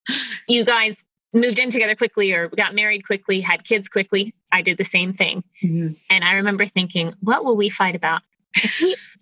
You 0.49 0.65
guys 0.65 1.05
moved 1.35 1.59
in 1.59 1.69
together 1.69 1.95
quickly 1.95 2.33
or 2.33 2.49
got 2.49 2.75
married 2.75 3.05
quickly, 3.07 3.43
had 3.43 3.65
kids 3.65 3.87
quickly. 3.87 4.35
I 4.51 4.63
did 4.63 4.79
the 4.79 4.85
same 4.85 5.13
thing. 5.13 5.45
Mm-hmm. 5.63 5.93
And 6.09 6.25
I 6.25 6.33
remember 6.33 6.65
thinking, 6.65 7.13
what 7.21 7.45
will 7.45 7.57
we 7.57 7.69
fight 7.69 7.95
about? 7.95 8.23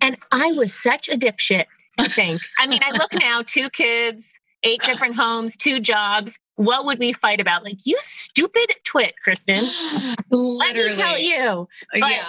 and 0.01 0.15
I 0.31 0.53
was 0.53 0.73
such 0.73 1.09
a 1.09 1.17
dipshit 1.17 1.65
to 1.97 2.09
think. 2.09 2.39
I 2.57 2.65
mean, 2.65 2.79
I 2.81 2.91
look 2.91 3.13
now, 3.13 3.41
two 3.45 3.69
kids, 3.69 4.31
eight 4.63 4.81
different 4.83 5.17
homes, 5.17 5.57
two 5.57 5.81
jobs. 5.81 6.39
What 6.55 6.85
would 6.85 6.99
we 6.99 7.11
fight 7.11 7.41
about? 7.41 7.65
Like, 7.65 7.79
you 7.85 7.97
stupid 7.99 8.73
twit, 8.85 9.15
Kristen. 9.21 9.65
Let 10.29 10.75
me 10.75 10.93
tell 10.93 11.19
you. 11.19 11.67
But 11.91 12.09
yeah. 12.09 12.23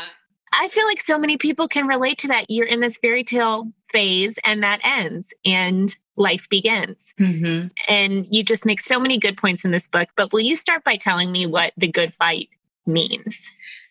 I 0.56 0.68
feel 0.68 0.86
like 0.86 1.00
so 1.00 1.18
many 1.18 1.36
people 1.36 1.68
can 1.68 1.86
relate 1.86 2.18
to 2.18 2.28
that. 2.28 2.46
You're 2.48 2.66
in 2.66 2.80
this 2.80 2.96
fairy 2.96 3.24
tale 3.24 3.72
phase 3.90 4.38
and 4.44 4.62
that 4.62 4.80
ends 4.84 5.32
and 5.44 5.94
life 6.16 6.48
begins. 6.48 7.12
Mm-hmm. 7.18 7.68
And 7.88 8.26
you 8.30 8.44
just 8.44 8.64
make 8.64 8.80
so 8.80 9.00
many 9.00 9.18
good 9.18 9.36
points 9.36 9.64
in 9.64 9.72
this 9.72 9.88
book. 9.88 10.08
But 10.16 10.32
will 10.32 10.40
you 10.40 10.56
start 10.56 10.84
by 10.84 10.96
telling 10.96 11.32
me 11.32 11.46
what 11.46 11.72
the 11.76 11.88
good 11.88 12.14
fight 12.14 12.48
means? 12.86 13.50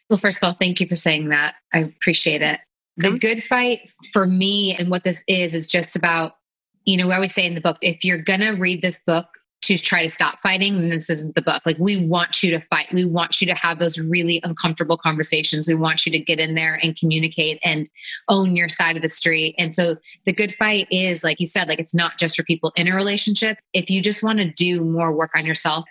Well, 0.09 0.19
first 0.19 0.41
of 0.41 0.47
all, 0.47 0.53
thank 0.53 0.79
you 0.79 0.87
for 0.87 0.95
saying 0.95 1.29
that. 1.29 1.55
I 1.73 1.79
appreciate 1.79 2.41
it. 2.41 2.59
The 2.97 3.07
mm-hmm. 3.07 3.17
good 3.17 3.43
fight 3.43 3.89
for 4.11 4.25
me 4.25 4.75
and 4.77 4.89
what 4.89 5.03
this 5.03 5.23
is, 5.27 5.53
is 5.53 5.67
just 5.67 5.95
about, 5.95 6.37
you 6.85 6.97
know, 6.97 7.07
we 7.07 7.13
always 7.13 7.33
say 7.33 7.45
in 7.45 7.55
the 7.55 7.61
book, 7.61 7.77
if 7.81 8.05
you're 8.05 8.21
going 8.21 8.41
to 8.41 8.51
read 8.51 8.81
this 8.81 8.99
book, 8.99 9.25
to 9.63 9.77
try 9.77 10.03
to 10.05 10.11
stop 10.11 10.39
fighting, 10.43 10.75
and 10.75 10.91
this 10.91 11.09
isn't 11.09 11.35
the 11.35 11.41
book. 11.41 11.61
Like, 11.65 11.77
we 11.79 12.05
want 12.05 12.43
you 12.43 12.51
to 12.51 12.59
fight. 12.59 12.87
We 12.93 13.05
want 13.05 13.41
you 13.41 13.47
to 13.47 13.55
have 13.55 13.79
those 13.79 13.97
really 13.97 14.41
uncomfortable 14.43 14.97
conversations. 14.97 15.67
We 15.67 15.75
want 15.75 16.05
you 16.05 16.11
to 16.11 16.19
get 16.19 16.39
in 16.39 16.55
there 16.55 16.79
and 16.83 16.97
communicate 16.97 17.59
and 17.63 17.89
own 18.27 18.55
your 18.55 18.69
side 18.69 18.97
of 18.97 19.01
the 19.01 19.09
street. 19.09 19.55
And 19.57 19.73
so, 19.73 19.95
the 20.25 20.33
good 20.33 20.53
fight 20.53 20.87
is, 20.91 21.23
like 21.23 21.39
you 21.39 21.47
said, 21.47 21.67
like 21.67 21.79
it's 21.79 21.95
not 21.95 22.17
just 22.17 22.35
for 22.35 22.43
people 22.43 22.73
in 22.75 22.87
a 22.87 22.95
relationship. 22.95 23.57
If 23.73 23.89
you 23.89 24.01
just 24.01 24.21
want 24.21 24.39
to 24.39 24.51
do 24.51 24.83
more 24.83 25.15
work 25.15 25.31
on 25.33 25.45
yourself, 25.45 25.85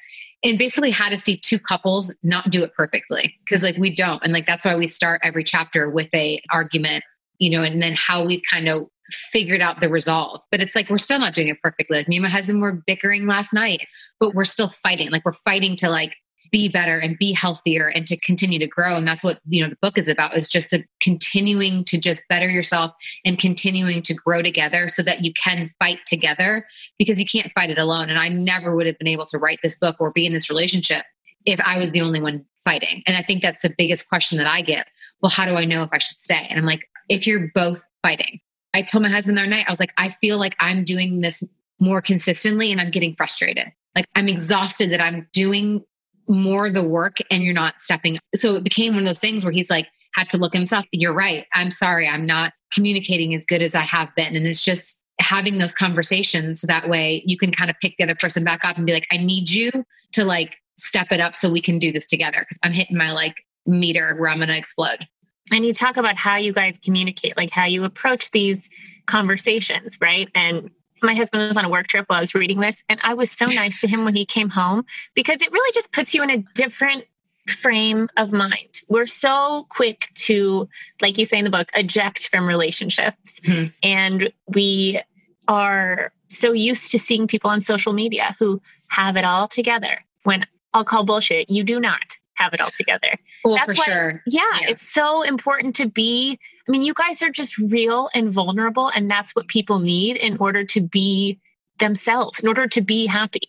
and 0.44 0.58
basically 0.58 0.90
how 0.90 1.08
to 1.08 1.16
see 1.16 1.38
two 1.38 1.58
couples 1.58 2.14
not 2.22 2.50
do 2.50 2.62
it 2.62 2.74
perfectly 2.74 3.36
because 3.44 3.62
like 3.62 3.76
we 3.76 3.94
don't 3.94 4.22
and 4.24 4.32
like 4.32 4.46
that's 4.46 4.64
why 4.64 4.76
we 4.76 4.86
start 4.88 5.20
every 5.22 5.44
chapter 5.44 5.88
with 5.88 6.08
a 6.14 6.42
argument 6.50 7.04
you 7.38 7.48
know 7.48 7.62
and 7.62 7.80
then 7.80 7.94
how 7.96 8.24
we've 8.24 8.42
kind 8.50 8.68
of 8.68 8.88
figured 9.10 9.60
out 9.60 9.80
the 9.80 9.88
resolve. 9.88 10.40
But 10.50 10.60
it's 10.60 10.74
like 10.74 10.88
we're 10.88 10.98
still 10.98 11.18
not 11.18 11.34
doing 11.34 11.48
it 11.48 11.60
perfectly. 11.62 11.98
Like 11.98 12.08
me 12.08 12.16
and 12.16 12.22
my 12.22 12.28
husband 12.28 12.62
were 12.62 12.82
bickering 12.86 13.26
last 13.26 13.52
night, 13.52 13.86
but 14.20 14.34
we're 14.34 14.44
still 14.44 14.68
fighting. 14.68 15.10
Like 15.10 15.24
we're 15.24 15.32
fighting 15.32 15.76
to 15.76 15.90
like 15.90 16.14
be 16.52 16.68
better 16.68 16.98
and 16.98 17.18
be 17.18 17.32
healthier 17.32 17.88
and 17.88 18.06
to 18.06 18.16
continue 18.20 18.58
to 18.58 18.66
grow. 18.66 18.94
And 18.94 19.08
that's 19.08 19.24
what, 19.24 19.40
you 19.48 19.62
know, 19.62 19.70
the 19.70 19.78
book 19.80 19.96
is 19.96 20.06
about 20.06 20.36
is 20.36 20.46
just 20.46 20.72
a 20.74 20.84
continuing 21.00 21.82
to 21.86 21.98
just 21.98 22.22
better 22.28 22.48
yourself 22.48 22.92
and 23.24 23.38
continuing 23.38 24.02
to 24.02 24.14
grow 24.14 24.42
together 24.42 24.88
so 24.88 25.02
that 25.02 25.24
you 25.24 25.32
can 25.32 25.70
fight 25.78 26.00
together 26.06 26.66
because 26.98 27.18
you 27.18 27.24
can't 27.24 27.50
fight 27.52 27.70
it 27.70 27.78
alone. 27.78 28.10
And 28.10 28.18
I 28.18 28.28
never 28.28 28.76
would 28.76 28.86
have 28.86 28.98
been 28.98 29.08
able 29.08 29.26
to 29.26 29.38
write 29.38 29.60
this 29.62 29.78
book 29.78 29.96
or 29.98 30.12
be 30.12 30.26
in 30.26 30.34
this 30.34 30.50
relationship 30.50 31.04
if 31.46 31.58
I 31.60 31.78
was 31.78 31.92
the 31.92 32.02
only 32.02 32.20
one 32.20 32.44
fighting. 32.64 33.02
And 33.06 33.16
I 33.16 33.22
think 33.22 33.42
that's 33.42 33.62
the 33.62 33.74
biggest 33.76 34.08
question 34.08 34.36
that 34.38 34.46
I 34.46 34.60
get. 34.60 34.86
Well, 35.22 35.30
how 35.30 35.46
do 35.46 35.54
I 35.54 35.64
know 35.64 35.82
if 35.82 35.90
I 35.92 35.98
should 35.98 36.18
stay? 36.18 36.46
And 36.50 36.58
I'm 36.58 36.66
like, 36.66 36.86
if 37.08 37.26
you're 37.26 37.50
both 37.54 37.82
fighting, 38.02 38.40
I 38.74 38.82
told 38.82 39.02
my 39.02 39.10
husband 39.10 39.36
the 39.36 39.42
other 39.42 39.50
night, 39.50 39.66
I 39.68 39.72
was 39.72 39.80
like, 39.80 39.92
I 39.96 40.08
feel 40.08 40.38
like 40.38 40.56
I'm 40.60 40.84
doing 40.84 41.20
this 41.20 41.44
more 41.80 42.00
consistently 42.00 42.72
and 42.72 42.80
I'm 42.80 42.90
getting 42.90 43.14
frustrated. 43.14 43.72
Like 43.94 44.06
I'm 44.14 44.28
exhausted 44.28 44.90
that 44.92 45.00
I'm 45.00 45.28
doing 45.32 45.84
more 46.28 46.66
of 46.66 46.74
the 46.74 46.82
work 46.82 47.16
and 47.30 47.42
you're 47.42 47.54
not 47.54 47.82
stepping. 47.82 48.16
Up. 48.16 48.22
So 48.36 48.56
it 48.56 48.64
became 48.64 48.94
one 48.94 49.02
of 49.02 49.08
those 49.08 49.18
things 49.18 49.44
where 49.44 49.52
he's 49.52 49.70
like, 49.70 49.88
had 50.14 50.30
to 50.30 50.38
look 50.38 50.52
himself. 50.52 50.84
You're 50.92 51.12
right. 51.12 51.46
I'm 51.54 51.70
sorry. 51.70 52.08
I'm 52.08 52.26
not 52.26 52.52
communicating 52.72 53.34
as 53.34 53.46
good 53.46 53.62
as 53.62 53.74
I 53.74 53.80
have 53.80 54.14
been. 54.14 54.36
And 54.36 54.46
it's 54.46 54.62
just 54.62 55.00
having 55.18 55.58
those 55.58 55.74
conversations 55.74 56.60
so 56.60 56.66
that 56.66 56.88
way 56.88 57.22
you 57.26 57.36
can 57.36 57.52
kind 57.52 57.70
of 57.70 57.76
pick 57.80 57.96
the 57.96 58.04
other 58.04 58.14
person 58.14 58.44
back 58.44 58.60
up 58.64 58.76
and 58.76 58.86
be 58.86 58.92
like, 58.92 59.06
I 59.10 59.18
need 59.18 59.50
you 59.50 59.70
to 60.12 60.24
like 60.24 60.56
step 60.78 61.08
it 61.10 61.20
up 61.20 61.36
so 61.36 61.50
we 61.50 61.60
can 61.60 61.78
do 61.78 61.92
this 61.92 62.06
together. 62.06 62.38
Cause 62.38 62.58
I'm 62.62 62.72
hitting 62.72 62.96
my 62.96 63.12
like 63.12 63.36
meter 63.66 64.16
where 64.18 64.30
I'm 64.30 64.38
going 64.38 64.48
to 64.48 64.56
explode 64.56 65.06
and 65.52 65.64
you 65.64 65.72
talk 65.72 65.96
about 65.96 66.16
how 66.16 66.36
you 66.36 66.52
guys 66.52 66.78
communicate, 66.82 67.36
like 67.36 67.50
how 67.50 67.66
you 67.66 67.84
approach 67.84 68.30
these 68.30 68.68
conversations, 69.06 69.98
right? 70.00 70.28
And 70.34 70.70
my 71.02 71.14
husband 71.14 71.46
was 71.46 71.56
on 71.56 71.64
a 71.64 71.68
work 71.68 71.88
trip 71.88 72.06
while 72.08 72.18
I 72.18 72.20
was 72.20 72.34
reading 72.34 72.60
this, 72.60 72.82
and 72.88 72.98
I 73.02 73.14
was 73.14 73.30
so 73.30 73.46
nice 73.46 73.80
to 73.82 73.88
him 73.88 74.04
when 74.04 74.14
he 74.14 74.24
came 74.24 74.48
home 74.48 74.84
because 75.14 75.42
it 75.42 75.52
really 75.52 75.72
just 75.72 75.92
puts 75.92 76.14
you 76.14 76.22
in 76.22 76.30
a 76.30 76.38
different 76.54 77.04
frame 77.48 78.08
of 78.16 78.32
mind. 78.32 78.80
We're 78.88 79.06
so 79.06 79.66
quick 79.68 80.08
to, 80.14 80.68
like 81.00 81.18
you 81.18 81.24
say 81.24 81.38
in 81.38 81.44
the 81.44 81.50
book, 81.50 81.68
eject 81.74 82.28
from 82.28 82.46
relationships. 82.46 83.40
Mm-hmm. 83.40 83.66
And 83.82 84.32
we 84.48 85.00
are 85.48 86.12
so 86.28 86.52
used 86.52 86.92
to 86.92 86.98
seeing 86.98 87.26
people 87.26 87.50
on 87.50 87.60
social 87.60 87.92
media 87.92 88.34
who 88.38 88.60
have 88.88 89.16
it 89.16 89.24
all 89.24 89.48
together 89.48 90.04
when 90.22 90.46
I'll 90.72 90.84
call 90.84 91.04
bullshit. 91.04 91.50
You 91.50 91.64
do 91.64 91.80
not 91.80 92.16
have 92.34 92.54
it 92.54 92.60
all 92.60 92.70
together. 92.70 93.18
Well, 93.44 93.56
That's 93.56 93.74
for 93.74 93.80
why, 93.80 93.84
sure. 93.84 94.22
Yeah, 94.26 94.40
yeah, 94.60 94.70
it's 94.70 94.88
so 94.88 95.22
important 95.22 95.74
to 95.76 95.88
be. 95.88 96.38
I 96.68 96.70
mean, 96.70 96.82
you 96.82 96.94
guys 96.94 97.22
are 97.22 97.30
just 97.30 97.58
real 97.58 98.08
and 98.14 98.30
vulnerable, 98.30 98.90
and 98.94 99.08
that's 99.08 99.34
what 99.34 99.48
people 99.48 99.78
need 99.78 100.16
in 100.16 100.36
order 100.38 100.64
to 100.64 100.80
be 100.80 101.40
themselves, 101.78 102.40
in 102.40 102.48
order 102.48 102.66
to 102.68 102.80
be 102.80 103.06
happy. 103.06 103.48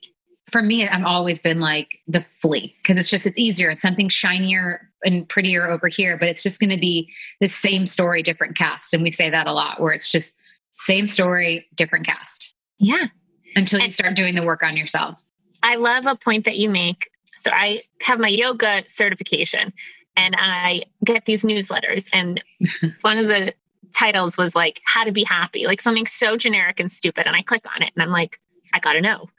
For 0.50 0.62
me, 0.62 0.88
I've 0.88 1.06
always 1.06 1.42
been 1.42 1.60
like 1.60 2.00
the 2.08 2.22
flea 2.22 2.76
because 2.82 3.00
it's 3.00 3.10
just 3.10 3.26
it's 3.26 3.38
easier. 3.38 3.70
It's 3.70 3.82
something 3.82 4.10
shinier 4.10 4.90
and 5.06 5.28
prettier 5.28 5.68
over 5.68 5.88
here, 5.88 6.18
but 6.18 6.28
it's 6.28 6.44
just 6.44 6.60
going 6.60 6.70
to 6.70 6.80
be 6.80 7.12
the 7.40 7.48
same 7.48 7.88
story, 7.88 8.22
different 8.22 8.56
cast, 8.56 8.94
and 8.94 9.04
we 9.04 9.12
say 9.12 9.30
that 9.30 9.48
a 9.48 9.54
lot. 9.54 9.80
Where 9.80 9.94
it's 9.94 10.12
just 10.12 10.36
same 10.72 11.08
story, 11.08 11.68
different 11.76 12.06
cast. 12.06 12.54
Yeah. 12.80 13.08
Until 13.56 13.80
you 13.80 13.86
and, 13.86 13.94
start 13.94 14.16
doing 14.16 14.36
the 14.36 14.44
work 14.44 14.64
on 14.64 14.76
yourself. 14.76 15.24
I 15.62 15.76
love 15.76 16.06
a 16.06 16.16
point 16.16 16.46
that 16.46 16.58
you 16.58 16.70
make 16.70 17.10
so 17.44 17.52
I 17.54 17.82
have 18.02 18.20
my 18.20 18.30
yoga 18.30 18.84
certification 18.88 19.74
and 20.16 20.36
I 20.38 20.84
get 21.04 21.26
these 21.26 21.44
newsletters. 21.44 22.08
And 22.14 22.42
one 23.02 23.18
of 23.18 23.28
the 23.28 23.54
titles 23.94 24.38
was 24.38 24.56
like, 24.56 24.80
How 24.86 25.04
to 25.04 25.12
Be 25.12 25.26
Happy, 25.26 25.66
like 25.68 25.82
something 25.82 26.06
so 26.06 26.38
generic 26.38 26.80
and 26.80 26.90
stupid. 26.90 27.28
And 27.28 27.36
I 27.36 27.42
click 27.42 27.66
on 27.76 27.82
it 27.82 27.92
and 27.96 28.02
I'm 28.02 28.12
like, 28.12 28.40
I 28.74 28.80
gotta 28.80 29.02
know. 29.02 29.30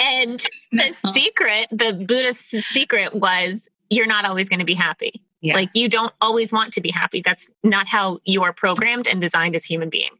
and 0.00 0.42
no. 0.72 0.84
the 0.86 1.12
secret, 1.12 1.66
the 1.72 1.92
Buddhist 2.06 2.50
secret 2.50 3.14
was 3.14 3.68
you're 3.90 4.06
not 4.06 4.24
always 4.24 4.48
going 4.48 4.60
to 4.60 4.64
be 4.64 4.74
happy. 4.74 5.20
Yeah. 5.40 5.54
Like 5.54 5.70
you 5.74 5.88
don't 5.88 6.14
always 6.20 6.52
want 6.52 6.72
to 6.74 6.80
be 6.80 6.90
happy. 6.90 7.20
That's 7.20 7.48
not 7.64 7.88
how 7.88 8.20
you 8.24 8.44
are 8.44 8.52
programmed 8.52 9.08
and 9.08 9.20
designed 9.20 9.56
as 9.56 9.64
human 9.64 9.90
being. 9.90 10.12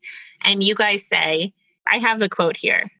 And 0.42 0.62
you 0.64 0.74
guys 0.74 1.06
say, 1.06 1.54
I 1.86 1.98
have 1.98 2.18
the 2.18 2.28
quote 2.28 2.56
here. 2.56 2.90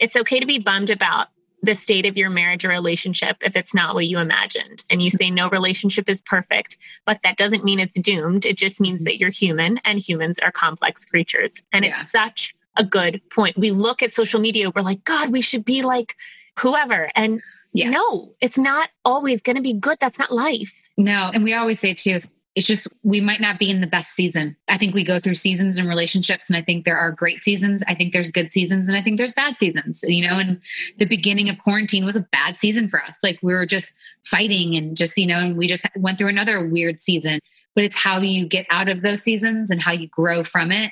It's 0.00 0.16
okay 0.16 0.40
to 0.40 0.46
be 0.46 0.58
bummed 0.58 0.90
about 0.90 1.28
the 1.62 1.74
state 1.74 2.06
of 2.06 2.16
your 2.16 2.30
marriage 2.30 2.64
or 2.64 2.68
relationship 2.68 3.36
if 3.42 3.56
it's 3.56 3.74
not 3.74 3.94
what 3.94 4.06
you 4.06 4.18
imagined. 4.18 4.84
And 4.90 5.02
you 5.02 5.10
say 5.10 5.30
no 5.30 5.48
relationship 5.50 6.08
is 6.08 6.22
perfect, 6.22 6.76
but 7.04 7.20
that 7.24 7.36
doesn't 7.36 7.64
mean 7.64 7.80
it's 7.80 8.00
doomed. 8.00 8.46
It 8.46 8.56
just 8.56 8.80
means 8.80 9.04
that 9.04 9.18
you're 9.18 9.30
human 9.30 9.78
and 9.78 9.98
humans 9.98 10.38
are 10.38 10.52
complex 10.52 11.04
creatures. 11.04 11.60
And 11.72 11.84
yeah. 11.84 11.90
it's 11.90 12.10
such 12.10 12.54
a 12.76 12.84
good 12.84 13.20
point. 13.30 13.56
We 13.58 13.72
look 13.72 14.02
at 14.02 14.12
social 14.12 14.40
media, 14.40 14.70
we're 14.70 14.82
like, 14.82 15.04
God, 15.04 15.30
we 15.30 15.40
should 15.40 15.64
be 15.64 15.82
like 15.82 16.14
whoever. 16.58 17.10
And 17.16 17.40
yes. 17.72 17.90
no, 17.90 18.32
it's 18.40 18.58
not 18.58 18.90
always 19.04 19.42
going 19.42 19.56
to 19.56 19.62
be 19.62 19.72
good. 19.72 19.98
That's 20.00 20.18
not 20.18 20.32
life. 20.32 20.74
No. 20.96 21.30
And 21.34 21.44
we 21.44 21.54
always 21.54 21.80
say 21.80 21.94
too, 21.94 22.18
it's 22.58 22.66
just 22.66 22.88
we 23.04 23.20
might 23.20 23.40
not 23.40 23.60
be 23.60 23.70
in 23.70 23.80
the 23.80 23.86
best 23.86 24.14
season. 24.14 24.56
I 24.66 24.76
think 24.76 24.92
we 24.92 25.04
go 25.04 25.20
through 25.20 25.36
seasons 25.36 25.78
in 25.78 25.86
relationships, 25.86 26.50
and 26.50 26.56
I 26.56 26.60
think 26.60 26.84
there 26.84 26.98
are 26.98 27.12
great 27.12 27.44
seasons. 27.44 27.84
I 27.86 27.94
think 27.94 28.12
there's 28.12 28.32
good 28.32 28.52
seasons, 28.52 28.88
and 28.88 28.96
I 28.96 29.00
think 29.00 29.16
there's 29.16 29.32
bad 29.32 29.56
seasons. 29.56 30.02
You 30.02 30.26
know, 30.26 30.40
and 30.40 30.60
the 30.98 31.06
beginning 31.06 31.48
of 31.48 31.60
quarantine 31.60 32.04
was 32.04 32.16
a 32.16 32.26
bad 32.32 32.58
season 32.58 32.88
for 32.88 33.00
us. 33.00 33.18
Like 33.22 33.38
we 33.44 33.54
were 33.54 33.64
just 33.64 33.94
fighting 34.24 34.74
and 34.74 34.96
just 34.96 35.16
you 35.16 35.24
know, 35.24 35.38
and 35.38 35.56
we 35.56 35.68
just 35.68 35.86
went 35.94 36.18
through 36.18 36.30
another 36.30 36.66
weird 36.66 37.00
season. 37.00 37.38
But 37.76 37.84
it's 37.84 37.96
how 37.96 38.18
you 38.18 38.48
get 38.48 38.66
out 38.70 38.88
of 38.88 39.02
those 39.02 39.22
seasons 39.22 39.70
and 39.70 39.80
how 39.80 39.92
you 39.92 40.08
grow 40.08 40.42
from 40.42 40.72
it. 40.72 40.90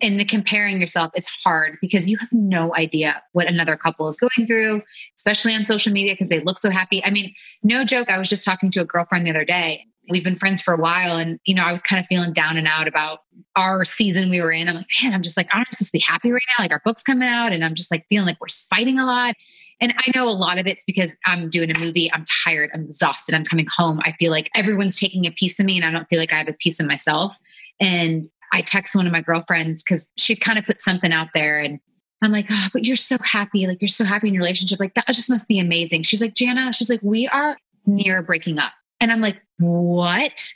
And 0.00 0.18
the 0.18 0.24
comparing 0.24 0.80
yourself 0.80 1.12
is 1.14 1.28
hard 1.44 1.76
because 1.82 2.08
you 2.08 2.16
have 2.16 2.32
no 2.32 2.74
idea 2.74 3.22
what 3.32 3.48
another 3.48 3.76
couple 3.76 4.08
is 4.08 4.16
going 4.18 4.46
through, 4.46 4.80
especially 5.18 5.54
on 5.54 5.64
social 5.64 5.92
media 5.92 6.14
because 6.14 6.30
they 6.30 6.40
look 6.40 6.58
so 6.58 6.70
happy. 6.70 7.04
I 7.04 7.10
mean, 7.10 7.34
no 7.62 7.84
joke. 7.84 8.08
I 8.08 8.18
was 8.18 8.30
just 8.30 8.46
talking 8.46 8.70
to 8.70 8.80
a 8.80 8.86
girlfriend 8.86 9.26
the 9.26 9.30
other 9.30 9.44
day 9.44 9.86
we've 10.08 10.24
been 10.24 10.36
friends 10.36 10.60
for 10.60 10.74
a 10.74 10.80
while 10.80 11.16
and 11.16 11.38
you 11.44 11.54
know 11.54 11.62
i 11.62 11.72
was 11.72 11.82
kind 11.82 12.00
of 12.00 12.06
feeling 12.06 12.32
down 12.32 12.56
and 12.56 12.66
out 12.66 12.88
about 12.88 13.20
our 13.56 13.84
season 13.84 14.30
we 14.30 14.40
were 14.40 14.52
in 14.52 14.68
i'm 14.68 14.76
like 14.76 14.86
man 15.02 15.12
i'm 15.12 15.22
just 15.22 15.36
like 15.36 15.48
i'm 15.52 15.64
supposed 15.72 15.92
to 15.92 15.98
be 15.98 16.04
happy 16.06 16.32
right 16.32 16.42
now 16.58 16.62
like 16.62 16.72
our 16.72 16.82
book's 16.84 17.02
coming 17.02 17.28
out 17.28 17.52
and 17.52 17.64
i'm 17.64 17.74
just 17.74 17.90
like 17.90 18.06
feeling 18.08 18.26
like 18.26 18.40
we're 18.40 18.48
fighting 18.68 18.98
a 18.98 19.06
lot 19.06 19.34
and 19.80 19.94
i 19.98 20.10
know 20.14 20.28
a 20.28 20.30
lot 20.30 20.58
of 20.58 20.66
it's 20.66 20.84
because 20.84 21.14
i'm 21.26 21.48
doing 21.48 21.70
a 21.70 21.78
movie 21.78 22.10
i'm 22.12 22.24
tired 22.44 22.70
i'm 22.74 22.84
exhausted 22.84 23.34
i'm 23.34 23.44
coming 23.44 23.66
home 23.76 24.00
i 24.04 24.12
feel 24.18 24.30
like 24.30 24.50
everyone's 24.54 24.98
taking 24.98 25.26
a 25.26 25.30
piece 25.32 25.58
of 25.60 25.66
me 25.66 25.76
and 25.76 25.84
i 25.84 25.90
don't 25.90 26.08
feel 26.08 26.18
like 26.18 26.32
i 26.32 26.36
have 26.36 26.48
a 26.48 26.54
piece 26.54 26.80
of 26.80 26.86
myself 26.86 27.36
and 27.80 28.28
i 28.52 28.60
text 28.60 28.96
one 28.96 29.06
of 29.06 29.12
my 29.12 29.22
girlfriends 29.22 29.82
because 29.82 30.10
she 30.16 30.34
kind 30.34 30.58
of 30.58 30.64
put 30.64 30.80
something 30.80 31.12
out 31.12 31.28
there 31.34 31.58
and 31.58 31.78
I'm 32.24 32.30
like, 32.30 32.46
oh, 32.50 32.68
but 32.72 32.86
you're 32.86 32.94
so 32.94 33.16
happy. 33.18 33.66
Like, 33.66 33.82
you're 33.82 33.88
so 33.88 34.04
happy 34.04 34.28
in 34.28 34.34
your 34.34 34.42
relationship. 34.42 34.78
Like, 34.78 34.94
that 34.94 35.08
just 35.08 35.28
must 35.28 35.48
be 35.48 35.58
amazing. 35.58 36.04
She's 36.04 36.20
like, 36.20 36.34
Jana, 36.34 36.72
she's 36.72 36.88
like, 36.88 37.00
we 37.02 37.26
are 37.26 37.56
near 37.84 38.22
breaking 38.22 38.60
up. 38.60 38.72
And 39.02 39.10
I'm 39.10 39.20
like, 39.20 39.40
what? 39.58 40.48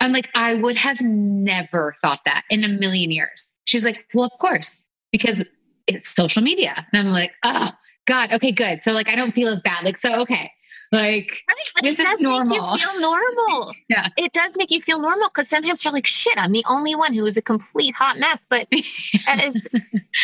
I'm 0.00 0.12
like, 0.12 0.28
I 0.34 0.54
would 0.54 0.76
have 0.76 1.00
never 1.00 1.94
thought 2.02 2.20
that 2.26 2.42
in 2.50 2.62
a 2.62 2.68
million 2.68 3.10
years. 3.10 3.54
She's 3.64 3.84
like, 3.84 4.06
well, 4.12 4.26
of 4.26 4.38
course, 4.38 4.84
because 5.10 5.48
it's 5.86 6.08
social 6.08 6.42
media. 6.42 6.74
And 6.92 7.06
I'm 7.08 7.12
like, 7.12 7.32
oh, 7.44 7.70
God. 8.06 8.32
Okay, 8.34 8.52
good. 8.52 8.82
So 8.82 8.92
like 8.92 9.08
I 9.08 9.16
don't 9.16 9.32
feel 9.32 9.48
as 9.48 9.62
bad. 9.62 9.82
Like, 9.84 9.96
so 9.96 10.20
okay. 10.22 10.50
Like 10.92 11.42
Right, 11.48 11.82
This 11.82 11.98
is 11.98 12.20
normal. 12.20 12.76
feel 12.76 13.00
normal. 13.00 13.72
Yeah. 13.88 14.06
It 14.18 14.32
does 14.34 14.52
make 14.58 14.70
you 14.70 14.80
feel 14.82 15.00
normal 15.00 15.28
because 15.28 15.48
sometimes 15.48 15.82
you're 15.84 15.92
like, 15.92 16.06
shit, 16.06 16.34
I'm 16.36 16.52
the 16.52 16.64
only 16.68 16.94
one 16.94 17.14
who 17.14 17.24
is 17.24 17.36
a 17.38 17.42
complete 17.42 17.94
hot 17.94 18.18
mess. 18.18 18.44
But 18.50 18.68
that 19.26 19.42
is 19.42 19.66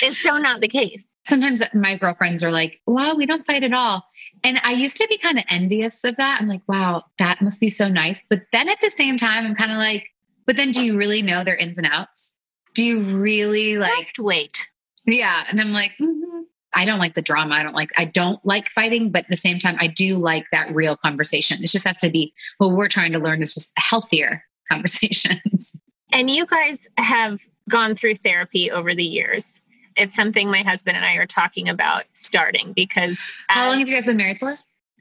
is 0.02 0.22
so 0.22 0.36
not 0.36 0.60
the 0.60 0.68
case. 0.68 1.06
sometimes 1.26 1.62
my 1.74 1.96
girlfriends 1.96 2.44
are 2.44 2.50
like, 2.52 2.80
wow, 2.86 3.14
we 3.14 3.24
don't 3.26 3.46
fight 3.46 3.62
at 3.64 3.72
all. 3.72 4.04
And 4.44 4.60
I 4.64 4.72
used 4.72 4.96
to 4.96 5.06
be 5.08 5.18
kind 5.18 5.38
of 5.38 5.44
envious 5.50 6.02
of 6.04 6.16
that. 6.16 6.38
I'm 6.40 6.48
like, 6.48 6.62
wow, 6.66 7.04
that 7.18 7.42
must 7.42 7.60
be 7.60 7.68
so 7.70 7.88
nice. 7.88 8.24
But 8.28 8.42
then 8.52 8.68
at 8.68 8.80
the 8.80 8.90
same 8.90 9.16
time, 9.16 9.44
I'm 9.44 9.54
kind 9.54 9.70
of 9.70 9.76
like, 9.76 10.08
but 10.46 10.56
then 10.56 10.70
do 10.70 10.82
you 10.84 10.96
really 10.96 11.22
know 11.22 11.44
their 11.44 11.56
ins 11.56 11.78
and 11.78 11.86
outs? 11.90 12.34
Do 12.74 12.82
you 12.82 13.02
really 13.02 13.76
like, 13.78 13.92
Just 13.98 14.18
wait. 14.18 14.68
yeah. 15.06 15.42
And 15.50 15.60
I'm 15.60 15.72
like, 15.72 15.92
mhm. 16.00 16.44
I 16.72 16.84
don't 16.84 17.00
like 17.00 17.14
the 17.14 17.22
drama. 17.22 17.54
I 17.56 17.62
don't 17.64 17.74
like, 17.74 17.90
I 17.98 18.04
don't 18.04 18.44
like 18.46 18.68
fighting, 18.68 19.10
but 19.10 19.24
at 19.24 19.30
the 19.30 19.36
same 19.36 19.58
time, 19.58 19.76
I 19.80 19.88
do 19.88 20.16
like 20.16 20.46
that 20.52 20.72
real 20.74 20.96
conversation. 20.96 21.62
It 21.62 21.66
just 21.68 21.86
has 21.86 21.98
to 21.98 22.10
be 22.10 22.32
what 22.58 22.70
we're 22.70 22.88
trying 22.88 23.12
to 23.12 23.18
learn 23.18 23.42
is 23.42 23.54
just 23.54 23.72
healthier 23.76 24.44
conversations. 24.70 25.76
And 26.12 26.30
you 26.30 26.46
guys 26.46 26.86
have 26.96 27.40
gone 27.68 27.96
through 27.96 28.16
therapy 28.16 28.70
over 28.70 28.94
the 28.94 29.04
years. 29.04 29.60
It's 29.96 30.14
something 30.14 30.50
my 30.50 30.62
husband 30.62 30.96
and 30.96 31.04
I 31.04 31.14
are 31.16 31.26
talking 31.26 31.68
about 31.68 32.04
starting 32.12 32.72
because 32.72 33.18
How 33.48 33.68
long 33.68 33.78
have 33.78 33.88
you 33.88 33.94
guys 33.94 34.06
been 34.06 34.16
married 34.16 34.38
for? 34.38 34.56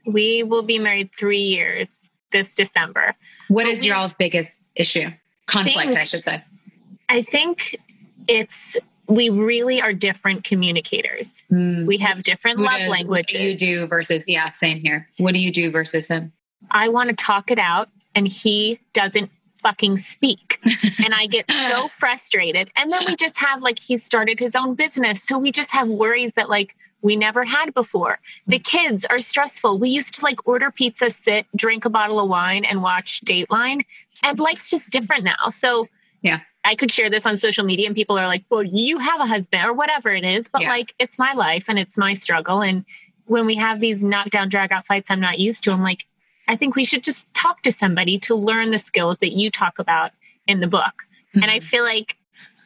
we 0.06 0.42
will 0.42 0.62
be 0.62 0.78
married 0.78 1.10
three 1.18 1.42
years 1.42 2.10
this 2.32 2.54
December. 2.54 3.14
What 3.48 3.66
is 3.66 3.84
your 3.84 3.96
all's 3.96 4.14
biggest 4.14 4.64
issue? 4.74 5.10
Conflict, 5.46 5.96
I 5.96 6.04
should 6.04 6.24
say. 6.24 6.42
I 7.08 7.22
think 7.22 7.76
it's 8.28 8.76
we 9.08 9.28
really 9.28 9.80
are 9.82 9.92
different 9.92 10.44
communicators. 10.44 11.42
Hmm. 11.50 11.84
We 11.86 11.98
have 11.98 12.22
different 12.22 12.58
Who 12.58 12.64
love 12.64 12.78
does- 12.78 12.88
languages. 12.88 13.08
What 13.08 13.26
do 13.26 13.38
you 13.42 13.56
do 13.56 13.86
versus 13.88 14.24
yeah, 14.28 14.52
same 14.52 14.78
here. 14.78 15.08
What 15.18 15.34
do 15.34 15.40
you 15.40 15.52
do 15.52 15.70
versus 15.70 16.06
him? 16.08 16.32
I 16.70 16.88
want 16.88 17.10
to 17.10 17.16
talk 17.16 17.50
it 17.50 17.58
out 17.58 17.88
and 18.14 18.28
he 18.28 18.78
doesn't 18.92 19.30
fucking 19.60 19.96
speak. 19.96 20.58
and 21.04 21.14
I 21.14 21.26
get 21.26 21.50
so 21.50 21.88
frustrated. 22.00 22.70
And 22.76 22.92
then 22.92 23.02
we 23.06 23.16
just 23.16 23.38
have 23.38 23.62
like 23.62 23.78
he 23.78 23.96
started 23.96 24.40
his 24.40 24.54
own 24.56 24.74
business. 24.74 25.22
So 25.22 25.38
we 25.38 25.52
just 25.52 25.70
have 25.70 25.88
worries 25.88 26.32
that 26.34 26.48
like 26.48 26.76
we 27.02 27.16
never 27.16 27.44
had 27.44 27.72
before. 27.74 28.18
The 28.46 28.58
mm. 28.58 28.64
kids 28.64 29.04
are 29.06 29.20
stressful. 29.20 29.78
We 29.78 29.88
used 29.88 30.14
to 30.14 30.24
like 30.24 30.46
order 30.46 30.70
pizza, 30.70 31.10
sit, 31.10 31.46
drink 31.56 31.84
a 31.84 31.90
bottle 31.90 32.20
of 32.20 32.28
wine, 32.28 32.64
and 32.64 32.82
watch 32.82 33.20
Dateline. 33.22 33.84
And 34.22 34.38
life's 34.38 34.70
just 34.70 34.90
different 34.90 35.24
now. 35.24 35.50
So 35.50 35.88
Yeah. 36.22 36.40
I 36.62 36.74
could 36.74 36.90
share 36.92 37.08
this 37.08 37.24
on 37.24 37.38
social 37.38 37.64
media 37.64 37.86
and 37.86 37.96
people 37.96 38.18
are 38.18 38.26
like, 38.26 38.44
well, 38.50 38.62
you 38.62 38.98
have 38.98 39.18
a 39.20 39.26
husband 39.26 39.64
or 39.64 39.72
whatever 39.72 40.10
it 40.10 40.24
is. 40.24 40.46
But 40.48 40.62
Yeah. 40.62 40.68
like 40.68 40.94
it's 40.98 41.18
my 41.18 41.32
life 41.32 41.66
and 41.68 41.78
it's 41.78 41.96
my 41.96 42.12
struggle. 42.12 42.60
And 42.62 42.84
when 43.24 43.46
we 43.46 43.54
have 43.54 43.80
these 43.80 44.04
knockdown, 44.04 44.48
drag 44.48 44.72
out 44.72 44.86
fights 44.86 45.10
I'm 45.10 45.20
not 45.20 45.38
used 45.38 45.64
to, 45.64 45.72
I'm 45.72 45.82
like, 45.82 46.06
I 46.50 46.56
think 46.56 46.74
we 46.74 46.84
should 46.84 47.04
just 47.04 47.32
talk 47.32 47.62
to 47.62 47.70
somebody 47.70 48.18
to 48.20 48.34
learn 48.34 48.72
the 48.72 48.78
skills 48.78 49.18
that 49.18 49.30
you 49.30 49.52
talk 49.52 49.78
about 49.78 50.10
in 50.48 50.58
the 50.58 50.66
book. 50.66 51.04
And 51.32 51.44
Mm-hmm. 51.44 51.50
I 51.50 51.60
feel 51.60 51.84
like 51.84 52.16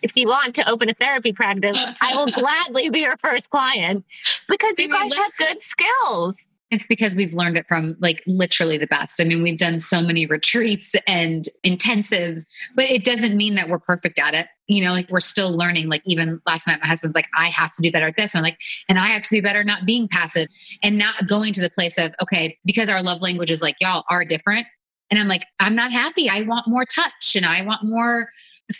if 0.00 0.16
you 0.16 0.26
want 0.26 0.54
to 0.54 0.68
open 0.68 0.88
a 0.88 0.94
therapy 0.94 1.34
practice, 1.34 1.78
I 2.00 2.16
will 2.16 2.26
gladly 2.26 2.88
be 2.88 3.00
your 3.00 3.18
first 3.18 3.50
client 3.50 4.06
because 4.48 4.78
you 4.78 4.88
guys 4.88 5.14
have 5.14 5.32
good 5.38 5.60
skills. 5.60 6.48
It's 6.74 6.86
because 6.86 7.14
we've 7.14 7.32
learned 7.32 7.56
it 7.56 7.66
from 7.66 7.96
like 8.00 8.22
literally 8.26 8.78
the 8.78 8.86
best. 8.86 9.20
I 9.20 9.24
mean, 9.24 9.42
we've 9.42 9.58
done 9.58 9.78
so 9.78 10.02
many 10.02 10.26
retreats 10.26 10.94
and 11.06 11.48
intensives, 11.64 12.46
but 12.74 12.90
it 12.90 13.04
doesn't 13.04 13.36
mean 13.36 13.54
that 13.54 13.68
we're 13.68 13.78
perfect 13.78 14.18
at 14.18 14.34
it. 14.34 14.48
You 14.66 14.84
know, 14.84 14.92
like 14.92 15.08
we're 15.10 15.20
still 15.20 15.56
learning. 15.56 15.88
Like 15.88 16.02
even 16.04 16.40
last 16.46 16.66
night, 16.66 16.80
my 16.80 16.88
husband's 16.88 17.14
like, 17.14 17.28
I 17.36 17.48
have 17.48 17.72
to 17.72 17.82
do 17.82 17.92
better 17.92 18.08
at 18.08 18.16
this. 18.16 18.34
And 18.34 18.40
I'm 18.40 18.44
like, 18.44 18.58
and 18.88 18.98
I 18.98 19.06
have 19.06 19.22
to 19.22 19.30
be 19.30 19.40
better 19.40 19.62
not 19.62 19.86
being 19.86 20.08
passive 20.08 20.48
and 20.82 20.98
not 20.98 21.26
going 21.28 21.52
to 21.52 21.60
the 21.60 21.70
place 21.70 21.98
of, 21.98 22.12
okay, 22.22 22.58
because 22.64 22.88
our 22.88 23.02
love 23.02 23.22
languages 23.22 23.62
like 23.62 23.76
y'all 23.80 24.04
are 24.10 24.24
different. 24.24 24.66
And 25.10 25.20
I'm 25.20 25.28
like, 25.28 25.46
I'm 25.60 25.76
not 25.76 25.92
happy. 25.92 26.28
I 26.28 26.42
want 26.42 26.66
more 26.66 26.84
touch 26.84 27.36
and 27.36 27.46
I 27.46 27.64
want 27.64 27.84
more 27.84 28.30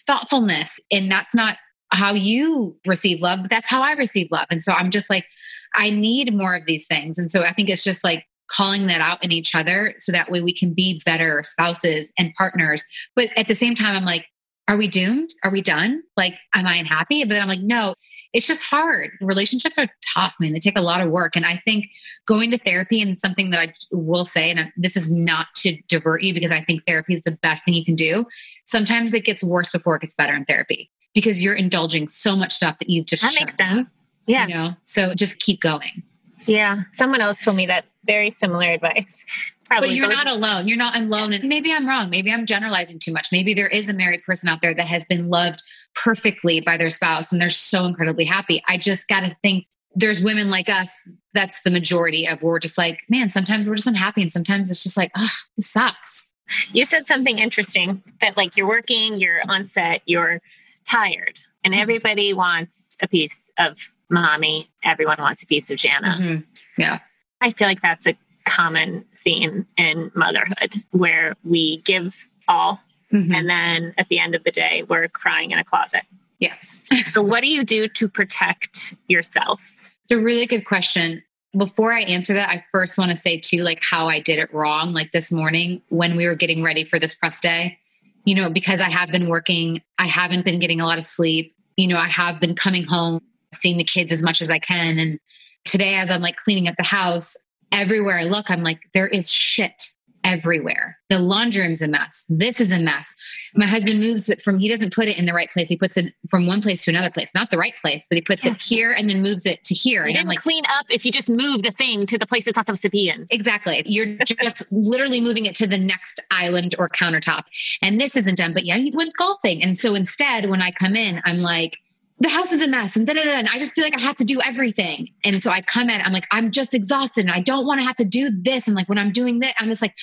thoughtfulness. 0.06 0.80
And 0.90 1.10
that's 1.10 1.34
not 1.34 1.58
how 1.90 2.12
you 2.12 2.76
receive 2.86 3.20
love, 3.20 3.40
but 3.42 3.50
that's 3.50 3.68
how 3.68 3.82
I 3.82 3.92
receive 3.92 4.28
love. 4.32 4.46
And 4.50 4.64
so 4.64 4.72
I'm 4.72 4.90
just 4.90 5.08
like, 5.08 5.26
I 5.74 5.90
need 5.90 6.34
more 6.34 6.54
of 6.54 6.66
these 6.66 6.86
things. 6.86 7.18
And 7.18 7.30
so 7.30 7.42
I 7.42 7.52
think 7.52 7.68
it's 7.68 7.84
just 7.84 8.04
like 8.04 8.24
calling 8.50 8.86
that 8.86 9.00
out 9.00 9.24
in 9.24 9.32
each 9.32 9.54
other 9.54 9.94
so 9.98 10.12
that 10.12 10.30
way 10.30 10.40
we 10.40 10.54
can 10.54 10.74
be 10.74 11.00
better 11.04 11.42
spouses 11.44 12.12
and 12.18 12.34
partners. 12.34 12.84
But 13.16 13.28
at 13.36 13.48
the 13.48 13.54
same 13.54 13.74
time, 13.74 13.96
I'm 13.96 14.04
like, 14.04 14.26
are 14.68 14.76
we 14.76 14.88
doomed? 14.88 15.30
Are 15.42 15.50
we 15.50 15.60
done? 15.60 16.02
Like, 16.16 16.34
am 16.54 16.66
I 16.66 16.76
unhappy? 16.76 17.24
But 17.24 17.30
then 17.30 17.42
I'm 17.42 17.48
like, 17.48 17.60
no, 17.60 17.94
it's 18.32 18.46
just 18.46 18.64
hard. 18.64 19.10
Relationships 19.20 19.78
are 19.78 19.88
tough, 20.14 20.34
man. 20.40 20.52
They 20.52 20.58
take 20.58 20.78
a 20.78 20.82
lot 20.82 21.00
of 21.00 21.10
work. 21.10 21.36
And 21.36 21.46
I 21.46 21.56
think 21.64 21.86
going 22.26 22.50
to 22.50 22.58
therapy 22.58 23.00
and 23.00 23.18
something 23.18 23.50
that 23.50 23.60
I 23.60 23.74
will 23.92 24.24
say, 24.24 24.50
and 24.50 24.72
this 24.76 24.96
is 24.96 25.10
not 25.10 25.48
to 25.56 25.76
divert 25.88 26.22
you 26.22 26.34
because 26.34 26.50
I 26.50 26.60
think 26.60 26.82
therapy 26.86 27.14
is 27.14 27.22
the 27.22 27.38
best 27.42 27.64
thing 27.64 27.74
you 27.74 27.84
can 27.84 27.94
do. 27.94 28.24
Sometimes 28.64 29.14
it 29.14 29.24
gets 29.24 29.44
worse 29.44 29.70
before 29.70 29.96
it 29.96 30.02
gets 30.02 30.14
better 30.14 30.34
in 30.34 30.44
therapy 30.44 30.90
because 31.14 31.44
you're 31.44 31.54
indulging 31.54 32.08
so 32.08 32.34
much 32.34 32.52
stuff 32.52 32.78
that 32.80 32.90
you've 32.90 33.06
just 33.06 33.22
That 33.22 33.36
makes 33.38 33.54
sense. 33.54 33.90
Yeah. 34.26 34.46
You 34.46 34.54
know, 34.54 34.70
so 34.84 35.14
just 35.14 35.38
keep 35.38 35.60
going. 35.60 36.02
Yeah. 36.46 36.82
Someone 36.92 37.20
else 37.20 37.42
told 37.42 37.56
me 37.56 37.66
that 37.66 37.84
very 38.04 38.30
similar 38.30 38.70
advice. 38.72 39.24
Probably 39.66 39.88
But 39.88 39.96
you're 39.96 40.08
not 40.08 40.30
alone. 40.30 40.68
You're 40.68 40.76
not 40.76 40.96
alone. 40.96 41.32
And 41.32 41.44
maybe 41.44 41.72
I'm 41.72 41.88
wrong. 41.88 42.10
Maybe 42.10 42.30
I'm 42.30 42.44
generalizing 42.44 42.98
too 42.98 43.12
much. 43.12 43.28
Maybe 43.32 43.54
there 43.54 43.68
is 43.68 43.88
a 43.88 43.94
married 43.94 44.22
person 44.24 44.48
out 44.48 44.60
there 44.60 44.74
that 44.74 44.86
has 44.86 45.06
been 45.06 45.30
loved 45.30 45.62
perfectly 45.94 46.60
by 46.60 46.76
their 46.76 46.90
spouse 46.90 47.32
and 47.32 47.40
they're 47.40 47.48
so 47.48 47.86
incredibly 47.86 48.24
happy. 48.24 48.62
I 48.68 48.76
just 48.76 49.08
got 49.08 49.20
to 49.20 49.34
think 49.42 49.66
there's 49.94 50.22
women 50.22 50.50
like 50.50 50.68
us. 50.68 50.94
That's 51.32 51.62
the 51.62 51.70
majority 51.70 52.28
of 52.28 52.42
we're 52.42 52.58
just 52.58 52.76
like, 52.76 53.02
man, 53.08 53.30
sometimes 53.30 53.66
we're 53.66 53.76
just 53.76 53.86
unhappy. 53.86 54.20
And 54.22 54.30
sometimes 54.32 54.70
it's 54.70 54.82
just 54.82 54.96
like, 54.98 55.10
oh, 55.16 55.30
this 55.56 55.70
sucks. 55.70 56.28
You 56.72 56.84
said 56.84 57.06
something 57.06 57.38
interesting 57.38 58.02
that 58.20 58.36
like 58.36 58.56
you're 58.56 58.68
working, 58.68 59.18
you're 59.18 59.40
on 59.48 59.64
set, 59.64 60.02
you're 60.04 60.42
tired, 60.86 61.38
and 61.64 61.72
Mhm. 61.72 61.78
everybody 61.78 62.34
wants 62.34 62.83
a 63.02 63.08
piece 63.08 63.50
of 63.58 63.78
mommy. 64.10 64.68
Everyone 64.82 65.16
wants 65.18 65.42
a 65.42 65.46
piece 65.46 65.70
of 65.70 65.78
Jana. 65.78 66.16
Mhm. 66.18 66.44
Yeah. 66.78 66.98
I 67.40 67.50
feel 67.50 67.68
like 67.68 67.82
that's 67.82 68.06
a 68.06 68.16
common 68.44 69.04
theme 69.16 69.66
in 69.76 70.10
motherhood 70.14 70.74
where 70.90 71.34
we 71.44 71.78
give 71.84 72.28
all 72.48 72.80
Mhm. 73.12 73.34
and 73.34 73.48
then 73.48 73.94
at 73.98 74.08
the 74.08 74.18
end 74.18 74.34
of 74.34 74.44
the 74.44 74.50
day 74.50 74.84
we're 74.88 75.08
crying 75.08 75.50
in 75.50 75.58
a 75.58 75.64
closet. 75.64 76.02
Yes. 76.38 76.82
So 77.14 77.22
what 77.22 77.42
do 77.42 77.48
you 77.48 77.64
do 77.64 77.86
to 77.88 78.08
protect 78.08 78.94
yourself? 79.08 79.90
It's 80.02 80.10
a 80.10 80.18
really 80.18 80.46
good 80.46 80.64
question. 80.64 81.22
Before 81.56 81.92
I 81.92 82.00
answer 82.00 82.34
that, 82.34 82.48
I 82.48 82.64
first 82.72 82.98
want 82.98 83.12
to 83.12 83.16
say 83.16 83.38
too, 83.38 83.62
like 83.62 83.80
how 83.82 84.08
I 84.08 84.20
did 84.20 84.38
it 84.40 84.52
wrong. 84.52 84.92
Like 84.92 85.12
this 85.12 85.30
morning 85.30 85.80
when 85.88 86.16
we 86.16 86.26
were 86.26 86.34
getting 86.34 86.62
ready 86.62 86.82
for 86.84 86.98
this 86.98 87.14
press 87.14 87.40
day, 87.40 87.78
you 88.24 88.34
know, 88.34 88.50
because 88.50 88.80
I 88.80 88.90
have 88.90 89.10
been 89.10 89.28
working, 89.28 89.80
I 89.98 90.06
haven't 90.08 90.44
been 90.44 90.58
getting 90.58 90.80
a 90.80 90.86
lot 90.86 90.98
of 90.98 91.04
sleep. 91.04 91.53
You 91.76 91.88
know, 91.88 91.96
I 91.96 92.08
have 92.08 92.40
been 92.40 92.54
coming 92.54 92.84
home, 92.84 93.20
seeing 93.52 93.78
the 93.78 93.84
kids 93.84 94.12
as 94.12 94.22
much 94.22 94.40
as 94.40 94.50
I 94.50 94.58
can. 94.58 94.98
And 94.98 95.18
today, 95.64 95.96
as 95.96 96.10
I'm 96.10 96.22
like 96.22 96.36
cleaning 96.36 96.68
up 96.68 96.76
the 96.76 96.84
house, 96.84 97.36
everywhere 97.72 98.18
I 98.18 98.24
look, 98.24 98.50
I'm 98.50 98.62
like, 98.62 98.80
there 98.92 99.08
is 99.08 99.30
shit 99.30 99.90
everywhere. 100.24 100.98
The 101.10 101.18
laundry 101.18 101.62
room's 101.62 101.82
a 101.82 101.88
mess. 101.88 102.24
This 102.28 102.60
is 102.60 102.72
a 102.72 102.78
mess. 102.78 103.14
My 103.54 103.66
husband 103.66 104.00
moves 104.00 104.28
it 104.30 104.42
from, 104.42 104.58
he 104.58 104.68
doesn't 104.68 104.92
put 104.92 105.06
it 105.06 105.18
in 105.18 105.26
the 105.26 105.34
right 105.34 105.50
place. 105.50 105.68
He 105.68 105.76
puts 105.76 105.96
it 105.96 106.14
from 106.28 106.46
one 106.46 106.62
place 106.62 106.84
to 106.84 106.90
another 106.90 107.10
place, 107.10 107.30
not 107.34 107.50
the 107.50 107.58
right 107.58 107.74
place, 107.82 108.06
but 108.08 108.16
he 108.16 108.22
puts 108.22 108.44
it 108.44 108.60
here 108.60 108.90
and 108.90 109.08
then 109.08 109.22
moves 109.22 109.46
it 109.46 109.62
to 109.64 109.74
here. 109.74 110.04
You 110.04 110.08
And 110.08 110.16
I'm 110.16 110.22
didn't 110.22 110.28
like, 110.30 110.38
clean 110.38 110.64
up 110.78 110.86
if 110.88 111.04
you 111.04 111.12
just 111.12 111.28
move 111.28 111.62
the 111.62 111.70
thing 111.70 112.00
to 112.06 112.18
the 112.18 112.26
place 112.26 112.46
it's 112.46 112.56
not 112.56 112.66
supposed 112.66 112.82
to 112.82 112.90
be 112.90 113.08
in. 113.10 113.26
Exactly. 113.30 113.82
You're 113.86 114.16
just 114.24 114.64
literally 114.72 115.20
moving 115.20 115.44
it 115.44 115.54
to 115.56 115.66
the 115.66 115.78
next 115.78 116.22
island 116.30 116.74
or 116.78 116.88
countertop. 116.88 117.42
And 117.82 118.00
this 118.00 118.16
isn't 118.16 118.38
done, 118.38 118.54
but 118.54 118.64
yeah, 118.64 118.76
you 118.76 118.92
went 118.94 119.14
golfing. 119.16 119.62
And 119.62 119.76
so 119.78 119.94
instead, 119.94 120.48
when 120.48 120.62
I 120.62 120.70
come 120.70 120.96
in, 120.96 121.20
I'm 121.24 121.42
like, 121.42 121.76
the 122.18 122.28
house 122.28 122.52
is 122.52 122.62
a 122.62 122.68
mess 122.68 122.96
and 122.96 123.06
da, 123.06 123.12
da, 123.12 123.24
da, 123.24 123.30
and 123.32 123.48
I 123.48 123.58
just 123.58 123.74
feel 123.74 123.84
like 123.84 123.96
I 123.96 124.00
have 124.00 124.16
to 124.16 124.24
do 124.24 124.40
everything. 124.40 125.08
And 125.24 125.42
so 125.42 125.50
I 125.50 125.60
come 125.60 125.90
in, 125.90 126.00
I'm 126.00 126.12
like, 126.12 126.26
I'm 126.30 126.50
just 126.50 126.72
exhausted 126.72 127.22
and 127.22 127.34
I 127.34 127.40
don't 127.40 127.66
want 127.66 127.80
to 127.80 127.86
have 127.86 127.96
to 127.96 128.04
do 128.04 128.30
this. 128.30 128.66
And 128.66 128.76
like 128.76 128.88
when 128.88 128.98
I'm 128.98 129.10
doing 129.10 129.40
that, 129.40 129.54
I'm 129.58 129.68
just 129.68 129.82
like, 129.82 129.94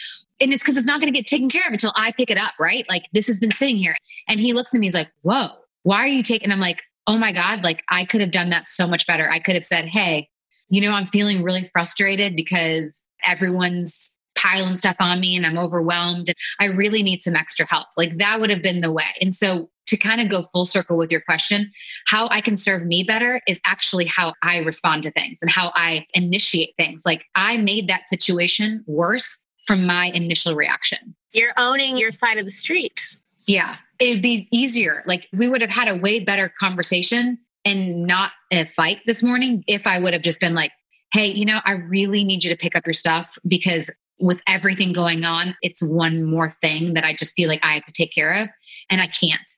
and 0.42 0.52
it's 0.52 0.62
because 0.62 0.76
it's 0.76 0.88
not 0.88 1.00
going 1.00 1.12
to 1.12 1.18
get 1.18 1.28
taken 1.28 1.50
care 1.50 1.66
of 1.66 1.72
until 1.72 1.94
I 1.96 2.12
pick 2.12 2.30
it 2.30 2.38
up, 2.38 2.54
right? 2.60 2.84
Like 2.90 3.04
this 3.14 3.28
has 3.28 3.40
been 3.40 3.52
sitting 3.52 3.78
here. 3.78 3.96
And 4.28 4.40
he 4.40 4.54
looks 4.54 4.74
at 4.74 4.80
me, 4.80 4.88
he's 4.88 4.94
like, 4.94 5.12
whoa, 5.22 5.46
why 5.84 5.98
are 5.98 6.08
you 6.08 6.24
taking? 6.24 6.52
I'm 6.52 6.60
like, 6.60 6.84
oh 7.08 7.18
my 7.18 7.32
God, 7.32 7.64
like 7.64 7.84
I 7.90 8.06
could 8.06 8.22
have 8.22 8.32
done 8.32 8.50
that 8.50 8.68
so 8.68 8.88
much 8.88 9.08
better. 9.08 9.30
I 9.30 9.40
could 9.40 9.56
have 9.56 9.66
said, 9.66 9.86
hey, 9.86 10.30
you 10.70 10.82
know, 10.82 10.92
I'm 10.92 11.06
feeling 11.06 11.44
really 11.44 11.64
frustrated 11.64 12.36
because 12.36 13.04
everyone's 13.26 14.18
piling 14.38 14.78
stuff 14.78 14.96
on 15.00 15.20
me 15.20 15.36
and 15.36 15.46
I'm 15.46 15.58
overwhelmed. 15.58 16.32
I 16.60 16.66
really 16.66 17.04
need 17.04 17.22
some 17.22 17.36
extra 17.36 17.66
help. 17.66 17.88
Like 17.98 18.18
that 18.18 18.40
would 18.40 18.50
have 18.50 18.64
been 18.64 18.82
the 18.82 18.92
way. 18.92 19.04
And 19.20 19.34
so 19.34 19.70
to 19.92 19.98
kind 19.98 20.22
of 20.22 20.30
go 20.30 20.44
full 20.54 20.66
circle 20.66 20.98
with 20.98 21.12
your 21.12 21.20
question, 21.20 21.70
how 22.08 22.30
I 22.30 22.40
can 22.40 22.56
serve 22.56 22.86
me 22.86 23.04
better 23.04 23.42
is 23.46 23.60
actually 23.66 24.06
how 24.06 24.34
I 24.42 24.60
respond 24.60 25.04
to 25.04 25.12
things 25.12 25.40
and 25.42 25.52
how 25.52 25.72
I 25.76 26.08
initiate 26.14 26.76
things. 26.78 27.04
Like 27.06 27.26
I 27.36 27.58
made 27.58 27.90
that 27.90 28.08
situation 28.08 28.86
worse 28.88 29.38
from 29.68 29.86
my 29.86 30.06
initial 30.14 30.56
reaction. 30.56 31.14
You're 31.34 31.54
owning 31.58 31.98
your 31.98 32.12
side 32.12 32.38
of 32.38 32.46
the 32.46 32.52
street. 32.52 33.02
Yeah. 33.48 33.76
It'd 34.00 34.24
be 34.24 34.48
easier. 34.52 35.04
Like 35.06 35.28
we 35.34 35.50
would 35.50 35.62
have 35.62 35.70
had 35.70 35.90
a 35.90 35.98
way 35.98 36.24
better 36.24 36.52
conversation 36.58 37.38
and 37.66 38.08
not 38.08 38.32
a 38.50 38.66
fight 38.66 39.02
this 39.06 39.22
morning 39.22 39.64
if 39.68 39.86
I 39.86 40.00
would 40.00 40.14
have 40.14 40.22
just 40.22 40.40
been 40.40 40.56
like, 40.56 40.72
hey, 41.14 41.28
you 41.28 41.44
know, 41.44 41.60
I 41.66 41.74
really 41.74 42.24
need 42.24 42.46
you 42.46 42.50
to 42.50 42.58
pick 42.58 42.78
up 42.78 42.86
your 42.86 42.94
stuff 42.94 43.38
because 43.46 43.92
with 44.22 44.40
everything 44.48 44.94
going 44.94 45.26
on, 45.26 45.58
it's 45.62 45.84
one 45.84 46.24
more 46.24 46.50
thing 46.50 46.94
that 46.94 47.04
I 47.04 47.14
just 47.14 47.36
feel 47.36 47.50
like 47.50 47.64
I 47.64 47.74
have 47.74 47.84
to 47.84 47.92
take 47.92 48.14
care 48.14 48.32
of 48.32 48.48
and 48.90 49.02
I 49.02 49.08
can't. 49.08 49.50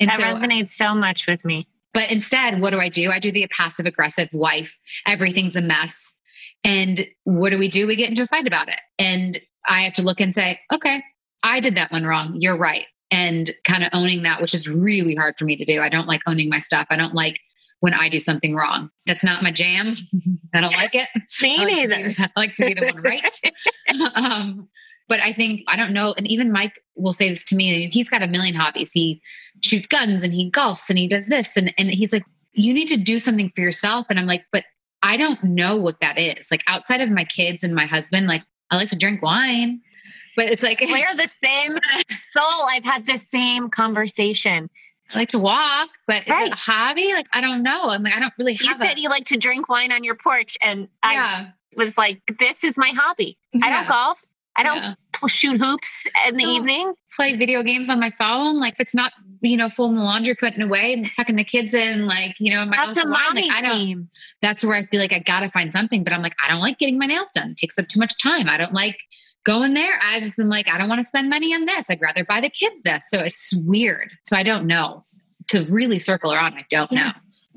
And 0.00 0.10
that 0.10 0.18
so, 0.18 0.26
resonates 0.26 0.70
so 0.70 0.94
much 0.94 1.26
with 1.26 1.44
me. 1.44 1.68
But 1.92 2.10
instead, 2.10 2.60
what 2.60 2.72
do 2.72 2.78
I 2.78 2.88
do? 2.88 3.10
I 3.10 3.18
do 3.18 3.30
the 3.30 3.46
passive 3.48 3.86
aggressive 3.86 4.28
wife. 4.32 4.78
Everything's 5.06 5.56
a 5.56 5.62
mess. 5.62 6.16
And 6.64 7.06
what 7.24 7.50
do 7.50 7.58
we 7.58 7.68
do? 7.68 7.86
We 7.86 7.96
get 7.96 8.10
into 8.10 8.22
a 8.22 8.26
fight 8.26 8.46
about 8.46 8.68
it. 8.68 8.80
And 8.98 9.40
I 9.66 9.82
have 9.82 9.94
to 9.94 10.02
look 10.02 10.20
and 10.20 10.34
say, 10.34 10.60
okay, 10.72 11.02
I 11.42 11.60
did 11.60 11.76
that 11.76 11.92
one 11.92 12.04
wrong. 12.04 12.36
You're 12.38 12.58
right. 12.58 12.86
And 13.10 13.50
kind 13.64 13.82
of 13.82 13.90
owning 13.92 14.22
that, 14.22 14.40
which 14.40 14.54
is 14.54 14.68
really 14.68 15.14
hard 15.14 15.34
for 15.38 15.44
me 15.44 15.56
to 15.56 15.64
do. 15.64 15.80
I 15.80 15.88
don't 15.88 16.06
like 16.06 16.22
owning 16.26 16.48
my 16.48 16.60
stuff. 16.60 16.86
I 16.90 16.96
don't 16.96 17.14
like 17.14 17.40
when 17.80 17.94
I 17.94 18.08
do 18.08 18.20
something 18.20 18.54
wrong. 18.54 18.90
That's 19.06 19.24
not 19.24 19.42
my 19.42 19.50
jam. 19.50 19.94
I 20.54 20.60
don't 20.60 20.76
like 20.76 20.94
it. 20.94 21.08
Me 21.42 21.56
I 21.56 21.64
like 21.64 21.88
neither. 21.88 22.08
Be, 22.08 22.14
I 22.18 22.30
like 22.36 22.54
to 22.54 22.66
be 22.66 22.74
the 22.74 22.86
one 22.86 23.02
right. 23.02 23.40
um, 24.14 24.68
but 25.08 25.20
I 25.20 25.32
think, 25.32 25.62
I 25.66 25.76
don't 25.76 25.92
know. 25.92 26.14
And 26.16 26.26
even 26.28 26.52
Mike 26.52 26.80
will 26.94 27.12
say 27.12 27.30
this 27.30 27.42
to 27.46 27.56
me. 27.56 27.88
He's 27.90 28.08
got 28.08 28.22
a 28.22 28.28
million 28.28 28.54
hobbies. 28.54 28.92
He 28.92 29.20
shoots 29.62 29.88
guns 29.88 30.22
and 30.22 30.32
he 30.32 30.50
golfs 30.50 30.88
and 30.88 30.98
he 30.98 31.08
does 31.08 31.28
this. 31.28 31.56
And, 31.56 31.72
and 31.78 31.88
he's 31.88 32.12
like, 32.12 32.24
you 32.52 32.74
need 32.74 32.88
to 32.88 32.96
do 32.96 33.18
something 33.18 33.52
for 33.54 33.60
yourself. 33.60 34.06
And 34.10 34.18
I'm 34.18 34.26
like, 34.26 34.44
but 34.52 34.64
I 35.02 35.16
don't 35.16 35.42
know 35.42 35.76
what 35.76 36.00
that 36.00 36.18
is. 36.18 36.50
Like 36.50 36.62
outside 36.66 37.00
of 37.00 37.10
my 37.10 37.24
kids 37.24 37.62
and 37.62 37.74
my 37.74 37.86
husband, 37.86 38.26
like 38.26 38.42
I 38.70 38.76
like 38.76 38.88
to 38.88 38.98
drink 38.98 39.22
wine, 39.22 39.80
but 40.36 40.46
it's 40.46 40.62
like 40.62 40.80
we're 40.80 41.16
the 41.16 41.26
same 41.42 41.78
soul. 42.32 42.66
I've 42.68 42.84
had 42.84 43.06
the 43.06 43.16
same 43.16 43.70
conversation. 43.70 44.68
I 45.14 45.18
like 45.18 45.28
to 45.30 45.38
walk, 45.38 45.88
but 46.06 46.26
right. 46.28 46.42
is 46.42 46.48
it 46.50 46.54
a 46.54 46.56
hobby? 46.56 47.12
Like 47.12 47.26
I 47.32 47.40
don't 47.40 47.62
know. 47.62 47.88
I'm 47.88 48.02
like 48.02 48.14
I 48.14 48.20
don't 48.20 48.32
really. 48.38 48.54
have. 48.54 48.64
you 48.64 48.74
said 48.74 48.96
a- 48.96 49.00
you 49.00 49.08
like 49.08 49.24
to 49.26 49.36
drink 49.36 49.68
wine 49.68 49.90
on 49.90 50.04
your 50.04 50.14
porch, 50.14 50.56
and 50.62 50.88
I 51.02 51.52
was 51.76 51.98
like, 51.98 52.20
"This 52.38 52.62
is 52.62 52.76
my 52.76 52.90
hobby. 52.94 53.36
Yeah. 53.52 53.66
I 53.66 53.70
don't 53.70 53.88
golf. 53.88 54.22
I 54.56 54.62
don't 54.62 54.76
yeah. 54.84 55.28
shoot 55.28 55.58
hoops 55.58 56.06
in 56.28 56.36
the 56.36 56.44
evening. 56.44 56.92
Play 57.16 57.36
video 57.36 57.62
games 57.62 57.88
on 57.88 57.98
my 57.98 58.10
phone. 58.10 58.60
Like 58.60 58.74
if 58.74 58.80
it's 58.80 58.94
not 58.94 59.12
you 59.40 59.56
know, 59.56 59.68
folding 59.68 59.96
the 59.96 60.02
laundry, 60.02 60.34
putting 60.34 60.62
away, 60.62 60.92
and 60.92 61.06
tucking 61.14 61.36
the 61.36 61.44
kids 61.44 61.74
in, 61.74 62.06
like, 62.06 62.34
you 62.38 62.50
know, 62.52 62.64
my 62.66 62.76
that's 62.76 62.98
a 62.98 63.06
mommy 63.06 63.48
like, 63.48 63.50
I 63.50 63.62
don't, 63.62 64.08
That's 64.42 64.64
where 64.64 64.76
I 64.76 64.84
feel 64.84 65.00
like 65.00 65.12
I 65.12 65.20
got 65.20 65.40
to 65.40 65.48
find 65.48 65.72
something, 65.72 66.04
but 66.04 66.12
I'm 66.12 66.22
like, 66.22 66.36
I 66.44 66.48
don't 66.48 66.60
like 66.60 66.78
getting 66.78 66.98
my 66.98 67.06
nails 67.06 67.30
done. 67.34 67.50
It 67.50 67.56
takes 67.56 67.78
up 67.78 67.88
too 67.88 67.98
much 67.98 68.20
time. 68.22 68.48
I 68.48 68.58
don't 68.58 68.72
like 68.72 68.98
going 69.44 69.74
there. 69.74 69.98
I 70.04 70.20
just 70.20 70.38
am 70.38 70.48
like, 70.48 70.68
I 70.68 70.78
don't 70.78 70.88
want 70.88 71.00
to 71.00 71.06
spend 71.06 71.30
money 71.30 71.54
on 71.54 71.64
this. 71.64 71.88
I'd 71.90 72.00
rather 72.00 72.24
buy 72.24 72.40
the 72.40 72.50
kids 72.50 72.82
this. 72.82 73.04
So 73.12 73.20
it's 73.20 73.54
weird. 73.64 74.10
So 74.24 74.36
I 74.36 74.42
don't 74.42 74.66
know. 74.66 75.04
To 75.48 75.64
really 75.64 75.98
circle 75.98 76.32
around, 76.32 76.54
I 76.54 76.64
don't 76.70 76.92
yeah. 76.92 77.06
know. 77.06 77.12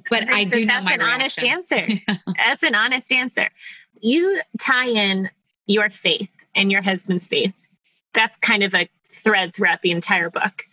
But 0.10 0.28
I 0.28 0.46
do 0.46 0.66
that's 0.66 0.84
know 0.84 0.90
my 0.90 0.94
an 0.94 1.02
honest 1.02 1.44
answer. 1.44 1.78
that's 2.38 2.64
an 2.64 2.76
honest 2.76 3.12
answer. 3.12 3.50
You 4.02 4.42
tie 4.60 4.88
in 4.88 5.30
your 5.68 5.90
faith 5.90 6.32
and 6.56 6.72
your 6.72 6.82
husband's 6.82 7.28
faith. 7.28 7.62
That's 8.14 8.36
kind 8.38 8.64
of 8.64 8.74
a 8.74 8.90
thread 9.12 9.54
throughout 9.54 9.82
the 9.82 9.92
entire 9.92 10.30
book 10.30 10.64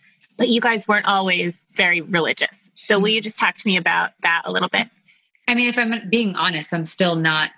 but 0.41 0.49
you 0.49 0.59
guys 0.59 0.87
weren't 0.87 1.05
always 1.05 1.67
very 1.75 2.01
religious. 2.01 2.71
So 2.75 2.97
will 2.97 3.09
you 3.09 3.19
mm-hmm. 3.19 3.25
just 3.25 3.37
talk 3.37 3.57
to 3.57 3.67
me 3.67 3.77
about 3.77 4.09
that 4.23 4.41
a 4.45 4.51
little 4.51 4.69
bit? 4.69 4.87
I 5.47 5.53
mean, 5.53 5.69
if 5.69 5.77
I'm 5.77 5.93
being 6.09 6.35
honest, 6.35 6.73
I'm 6.73 6.83
still 6.83 7.15
not 7.15 7.51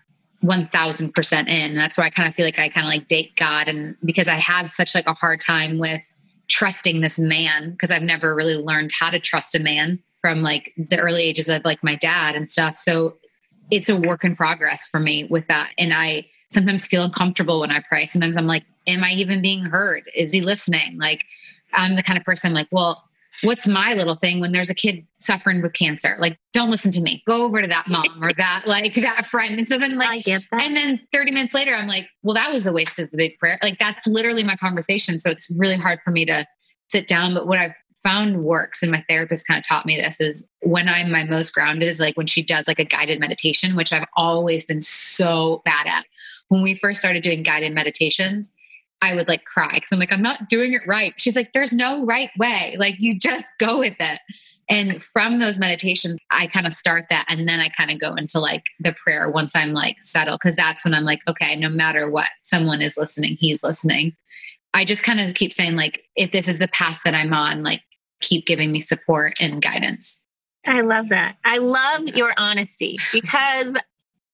1000% 0.44 1.48
in. 1.48 1.76
That's 1.76 1.98
why 1.98 2.04
I 2.04 2.10
kind 2.10 2.28
of 2.28 2.36
feel 2.36 2.44
like 2.44 2.60
I 2.60 2.68
kind 2.68 2.86
of 2.86 2.92
like 2.92 3.08
date 3.08 3.38
God 3.38 3.70
and 3.70 3.96
because 4.04 4.28
I 4.28 4.36
have 4.36 4.70
such 4.70 4.94
like 4.94 5.08
a 5.08 5.14
hard 5.14 5.40
time 5.40 5.80
with 5.80 6.14
trusting 6.50 7.00
this 7.00 7.18
man 7.18 7.72
because 7.72 7.90
I've 7.90 8.02
never 8.04 8.36
really 8.36 8.58
learned 8.58 8.92
how 8.92 9.10
to 9.12 9.20
trust 9.20 9.56
a 9.56 9.62
man 9.62 9.98
from 10.20 10.42
like 10.42 10.74
the 10.76 11.00
early 11.00 11.24
ages 11.24 11.48
of 11.48 11.64
like 11.64 11.82
my 11.86 11.96
dad 11.96 12.36
and 12.36 12.52
stuff. 12.52 12.78
So 12.78 13.16
it's 13.72 13.88
a 13.88 13.96
work 13.96 14.26
in 14.26 14.36
progress 14.36 14.88
for 14.88 15.00
me 15.00 15.24
with 15.30 15.48
that. 15.48 15.72
And 15.78 15.94
I 15.94 16.26
sometimes 16.52 16.86
feel 16.86 17.06
uncomfortable 17.06 17.62
when 17.62 17.72
I 17.72 17.82
pray. 17.88 18.08
Sometimes 18.08 18.36
I'm 18.36 18.46
like, 18.46 18.66
am 18.88 19.06
I 19.06 19.12
even 19.12 19.42
being 19.42 19.64
heard? 19.64 20.04
Is 20.14 20.34
he 20.34 20.42
listening? 20.42 20.98
Like, 20.98 21.24
I'm 21.74 21.96
the 21.96 22.04
kind 22.04 22.18
of 22.18 22.26
person 22.26 22.54
like, 22.54 22.68
well, 22.72 23.04
what's 23.42 23.68
my 23.68 23.94
little 23.94 24.16
thing 24.16 24.40
when 24.40 24.52
there's 24.52 24.70
a 24.70 24.76
kid 24.76 25.06
suffering 25.20 25.62
with 25.62 25.74
cancer? 25.74 26.16
Like, 26.20 26.38
don't 26.54 26.70
listen 26.70 26.92
to 26.92 27.02
me. 27.02 27.24
Go 27.26 27.44
over 27.44 27.62
to 27.62 27.68
that 27.68 27.88
mom 27.88 28.24
or 28.24 28.32
that 28.34 28.64
like 28.68 28.94
that 28.96 29.26
friend. 29.26 29.58
And 29.58 29.68
so 29.68 29.78
then 29.78 29.98
like 29.98 30.28
and 30.28 30.44
then 30.52 31.02
30 31.12 31.32
minutes 31.32 31.54
later, 31.54 31.74
I'm 31.74 31.88
like, 31.88 32.10
well, 32.22 32.36
that 32.36 32.52
was 32.54 32.66
a 32.66 32.72
waste 32.72 33.00
of 33.00 33.10
the 33.12 33.18
big 33.18 33.38
prayer. 33.40 33.58
Like 33.64 33.80
that's 33.80 34.08
literally 34.08 34.44
my 34.44 34.56
conversation. 34.56 35.20
So 35.20 35.30
it's 35.30 35.50
really 35.52 35.78
hard 35.78 36.00
for 36.04 36.12
me 36.12 36.26
to 36.26 36.46
sit 36.90 37.08
down. 37.08 37.34
But 37.34 37.48
what 37.48 37.60
I've 37.60 37.74
found 38.04 38.44
works 38.44 38.84
and 38.84 38.92
my 38.92 39.04
therapist 39.08 39.48
kind 39.48 39.58
of 39.58 39.68
taught 39.68 39.86
me 39.86 39.96
this 39.96 40.20
is 40.20 40.46
when 40.62 40.90
I'm 40.90 41.10
my 41.10 41.24
most 41.24 41.54
grounded 41.54 41.88
is 41.88 42.00
like 42.00 42.16
when 42.16 42.28
she 42.28 42.44
does 42.44 42.68
like 42.68 42.80
a 42.80 42.86
guided 42.86 43.20
meditation, 43.20 43.76
which 43.76 43.94
I've 43.94 44.06
always 44.16 44.66
been 44.66 44.82
so 44.82 45.62
bad 45.66 45.88
at. 45.88 46.06
When 46.50 46.62
we 46.62 46.76
first 46.76 47.00
started 47.00 47.24
doing 47.24 47.42
guided 47.42 47.74
meditations, 47.74 48.52
I 49.04 49.14
would 49.16 49.28
like 49.28 49.44
cry 49.44 49.72
because 49.74 49.92
I'm 49.92 50.00
like, 50.00 50.14
I'm 50.14 50.22
not 50.22 50.48
doing 50.48 50.74
it 50.74 50.82
right. 50.88 51.14
She's 51.18 51.36
like, 51.36 51.52
there's 51.52 51.74
no 51.74 52.06
right 52.06 52.30
way. 52.38 52.76
Like, 52.80 52.96
you 53.00 53.20
just 53.20 53.52
go 53.60 53.80
with 53.80 53.96
it. 54.00 54.20
And 54.70 55.04
from 55.04 55.40
those 55.40 55.60
meditations, 55.60 56.20
I 56.32 56.48
kind 56.48 56.66
of 56.66 56.74
start 56.74 57.06
that. 57.10 57.26
And 57.28 57.46
then 57.50 57.60
I 57.60 57.68
kind 57.68 57.92
of 57.92 58.00
go 58.00 58.16
into 58.16 58.40
like 58.40 58.64
the 58.80 58.96
prayer 59.04 59.30
once 59.30 59.58
I'm 59.58 59.74
like 59.74 59.98
settled, 60.02 60.40
because 60.42 60.56
that's 60.56 60.86
when 60.86 60.94
I'm 60.94 61.04
like, 61.04 61.20
okay, 61.28 61.58
no 61.58 61.68
matter 61.68 62.10
what, 62.10 62.30
someone 62.44 62.82
is 62.82 62.98
listening, 62.98 63.36
he's 63.42 63.62
listening. 63.62 64.16
I 64.74 64.86
just 64.86 65.04
kind 65.04 65.20
of 65.20 65.36
keep 65.36 65.52
saying, 65.52 65.76
like, 65.76 66.06
if 66.16 66.32
this 66.32 66.48
is 66.48 66.60
the 66.60 66.70
path 66.70 67.02
that 67.04 67.14
I'm 67.14 67.34
on, 67.34 67.62
like, 67.62 67.82
keep 68.22 68.46
giving 68.46 68.72
me 68.72 68.80
support 68.80 69.34
and 69.40 69.62
guidance. 69.62 70.24
I 70.66 70.80
love 70.80 71.10
that. 71.10 71.36
I 71.44 71.58
love 71.58 72.08
your 72.08 72.34
honesty 72.38 72.98
because 73.12 73.76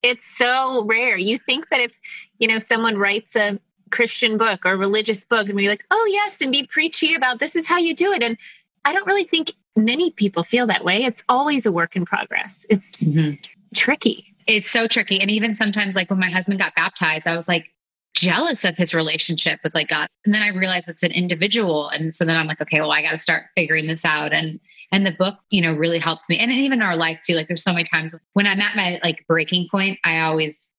it's 0.04 0.38
so 0.38 0.86
rare. 0.86 1.18
You 1.18 1.40
think 1.40 1.70
that 1.70 1.82
if, 1.82 2.00
you 2.38 2.48
know, 2.48 2.60
someone 2.60 2.98
writes 2.98 3.36
a 3.36 3.60
Christian 3.92 4.38
book 4.38 4.66
or 4.66 4.78
religious 4.78 5.26
book 5.26 5.48
and 5.48 5.58
be 5.58 5.68
like, 5.68 5.86
oh, 5.92 6.10
yes, 6.12 6.38
and 6.42 6.52
be 6.52 6.64
preachy 6.64 7.14
about 7.14 7.40
this 7.40 7.56
is 7.56 7.68
how 7.68 7.78
you 7.78 7.96
do 7.96 8.12
it. 8.12 8.24
And 8.24 8.38
I 8.86 8.94
don't 8.94 9.08
really 9.08 9.24
think 9.24 9.52
many 9.76 10.12
people 10.12 10.44
feel 10.44 10.68
that 10.68 10.84
way. 10.84 11.04
It's 11.04 11.24
always 11.30 11.66
a 11.66 11.72
work 11.72 11.96
in 11.96 12.06
progress. 12.06 12.66
It's 12.70 13.04
mm-hmm. 13.04 13.36
tricky. 13.76 14.36
It's 14.48 14.70
so 14.70 14.88
tricky. 14.88 15.20
And 15.20 15.30
even 15.30 15.56
sometimes, 15.56 15.96
like 15.96 16.10
when 16.10 16.20
my 16.20 16.30
husband 16.30 16.60
got 16.60 16.76
baptized, 16.76 17.28
I 17.28 17.36
was 17.36 17.48
like 17.48 17.68
jealous 18.16 18.66
of 18.66 18.76
his 18.76 18.94
relationship 18.94 19.60
with 19.64 19.76
like 19.76 19.90
God. 19.90 20.08
And 20.26 20.34
then 20.34 20.42
I 20.42 20.50
realized 20.50 20.90
it's 20.90 21.04
an 21.04 21.12
individual. 21.12 21.90
And 21.90 22.14
so 22.14 22.26
then 22.26 22.36
I'm 22.36 22.48
like, 22.48 22.62
okay, 22.62 22.82
well, 22.82 22.92
I 22.92 23.02
got 23.02 23.12
to 23.12 23.20
start 23.20 23.46
figuring 23.56 23.88
this 23.88 24.06
out. 24.06 24.34
And 24.34 24.60
and 24.92 25.06
the 25.06 25.16
book, 25.20 25.36
you 25.52 25.62
know, 25.62 25.74
really 25.74 26.00
helped 26.00 26.28
me. 26.30 26.40
And 26.40 26.52
even 26.52 26.82
our 26.82 26.96
life 26.96 27.20
too. 27.26 27.36
Like 27.36 27.48
there's 27.48 27.64
so 27.64 27.74
many 27.74 27.84
times 27.84 28.18
when 28.34 28.48
I'm 28.48 28.60
at 28.60 28.76
my 28.76 29.00
like 29.04 29.26
breaking 29.28 29.68
point, 29.70 30.00
I 30.04 30.22
always 30.22 30.70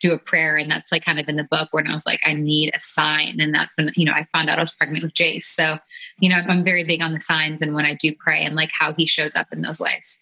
do 0.00 0.12
a 0.12 0.18
prayer 0.18 0.56
and 0.56 0.70
that's 0.70 0.92
like 0.92 1.04
kind 1.04 1.18
of 1.18 1.28
in 1.28 1.36
the 1.36 1.44
book 1.44 1.68
when 1.72 1.86
I 1.86 1.92
was 1.92 2.06
like, 2.06 2.20
I 2.24 2.32
need 2.32 2.72
a 2.74 2.78
sign. 2.78 3.40
And 3.40 3.54
that's 3.54 3.76
when, 3.76 3.90
you 3.96 4.04
know, 4.04 4.12
I 4.12 4.26
found 4.32 4.48
out 4.48 4.58
I 4.58 4.62
was 4.62 4.74
pregnant 4.74 5.02
with 5.02 5.14
Jace. 5.14 5.44
So, 5.44 5.78
you 6.20 6.28
know, 6.28 6.40
I'm 6.48 6.64
very 6.64 6.84
big 6.84 7.02
on 7.02 7.12
the 7.12 7.20
signs 7.20 7.62
and 7.62 7.74
when 7.74 7.84
I 7.84 7.94
do 7.94 8.14
pray 8.14 8.44
and 8.44 8.54
like 8.54 8.70
how 8.72 8.92
he 8.94 9.06
shows 9.06 9.34
up 9.34 9.48
in 9.52 9.62
those 9.62 9.80
ways. 9.80 10.20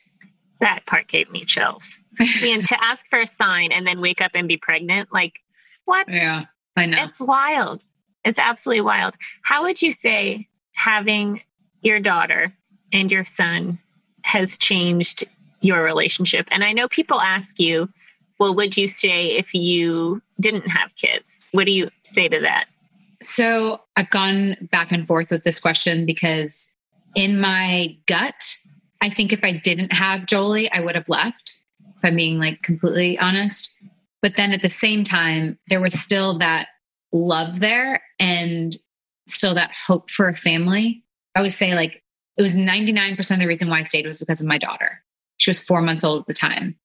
That 0.61 0.87
part 0.87 1.09
gave 1.09 1.31
me 1.31 1.45
chills. 1.45 1.99
and 2.43 2.65
to 2.65 2.83
ask 2.83 3.07
for 3.09 3.19
a 3.19 3.27
sign 3.27 3.73
and 3.73 3.87
then 3.87 4.01
wake 4.01 4.23
up 4.23 4.33
and 4.35 4.49
be 4.49 4.57
pregnant, 4.57 5.13
like 5.13 5.41
what? 5.85 6.07
Yeah, 6.11 6.45
I 6.77 6.87
know. 6.87 7.03
It's 7.03 7.21
wild. 7.21 7.83
It's 8.25 8.39
absolutely 8.39 8.81
wild. 8.81 9.15
How 9.43 9.63
would 9.63 9.83
you 9.83 9.93
say 9.93 10.49
having 10.75 11.43
your 11.83 12.01
daughter 12.01 12.53
and 12.93 13.13
your 13.13 13.25
son 13.25 13.79
has 14.23 14.57
changed 14.57 15.25
your 15.61 15.83
relationship? 15.83 16.49
And 16.51 16.65
I 16.65 16.73
know 16.73 16.89
people 16.89 17.21
ask 17.21 17.61
you, 17.61 17.89
well, 18.39 18.55
would 18.55 18.77
you 18.77 18.87
say 18.87 19.37
if 19.37 19.55
you 19.55 20.23
didn't 20.41 20.69
have 20.69 20.95
kids? 20.97 21.49
What 21.53 21.65
do 21.65 21.73
you 21.73 21.91
say 22.03 22.29
to 22.29 22.41
that? 22.41 22.67
So 23.23 23.81
I've 23.97 24.11
gone 24.11 24.57
back 24.71 24.93
and 24.93 25.07
forth 25.07 25.31
with 25.31 25.45
this 25.45 25.59
question 25.59 26.05
because 26.05 26.71
in 27.15 27.41
my 27.41 27.97
gut, 28.07 28.57
I 29.01 29.09
think 29.09 29.33
if 29.33 29.41
I 29.43 29.53
didn't 29.53 29.93
have 29.93 30.27
Jolie, 30.27 30.71
I 30.71 30.81
would 30.81 30.95
have 30.95 31.09
left, 31.09 31.59
if 31.81 32.05
I'm 32.05 32.17
being 32.17 32.39
like 32.39 32.63
completely 32.63 33.19
honest. 33.19 33.73
But 34.21 34.37
then 34.37 34.53
at 34.53 34.63
the 34.63 34.69
same 34.69 35.05
time, 35.05 35.59
there 35.69 35.81
was 35.81 35.99
still 35.99 36.39
that 36.39 36.69
love 37.13 37.61
there 37.61 38.03
and 38.19 38.77
still 39.29 39.55
that 39.55 39.71
hope 39.87 40.11
for 40.11 40.29
a 40.29 40.37
family. 40.37 41.03
I 41.35 41.43
would 41.43 41.53
say, 41.53 41.75
like, 41.75 42.03
it 42.37 42.43
was 42.43 42.57
99% 42.57 43.31
of 43.31 43.41
the 43.41 43.47
reason 43.47 43.69
why 43.69 43.81
I 43.81 43.83
stayed 43.83 44.07
was 44.07 44.19
because 44.19 44.41
of 44.41 44.47
my 44.47 44.59
daughter. 44.59 45.03
She 45.39 45.51
was 45.51 45.61
four 45.61 45.81
months 45.83 46.05
old 46.05 46.21
at 46.21 46.27
the 46.27 46.35
time 46.35 46.77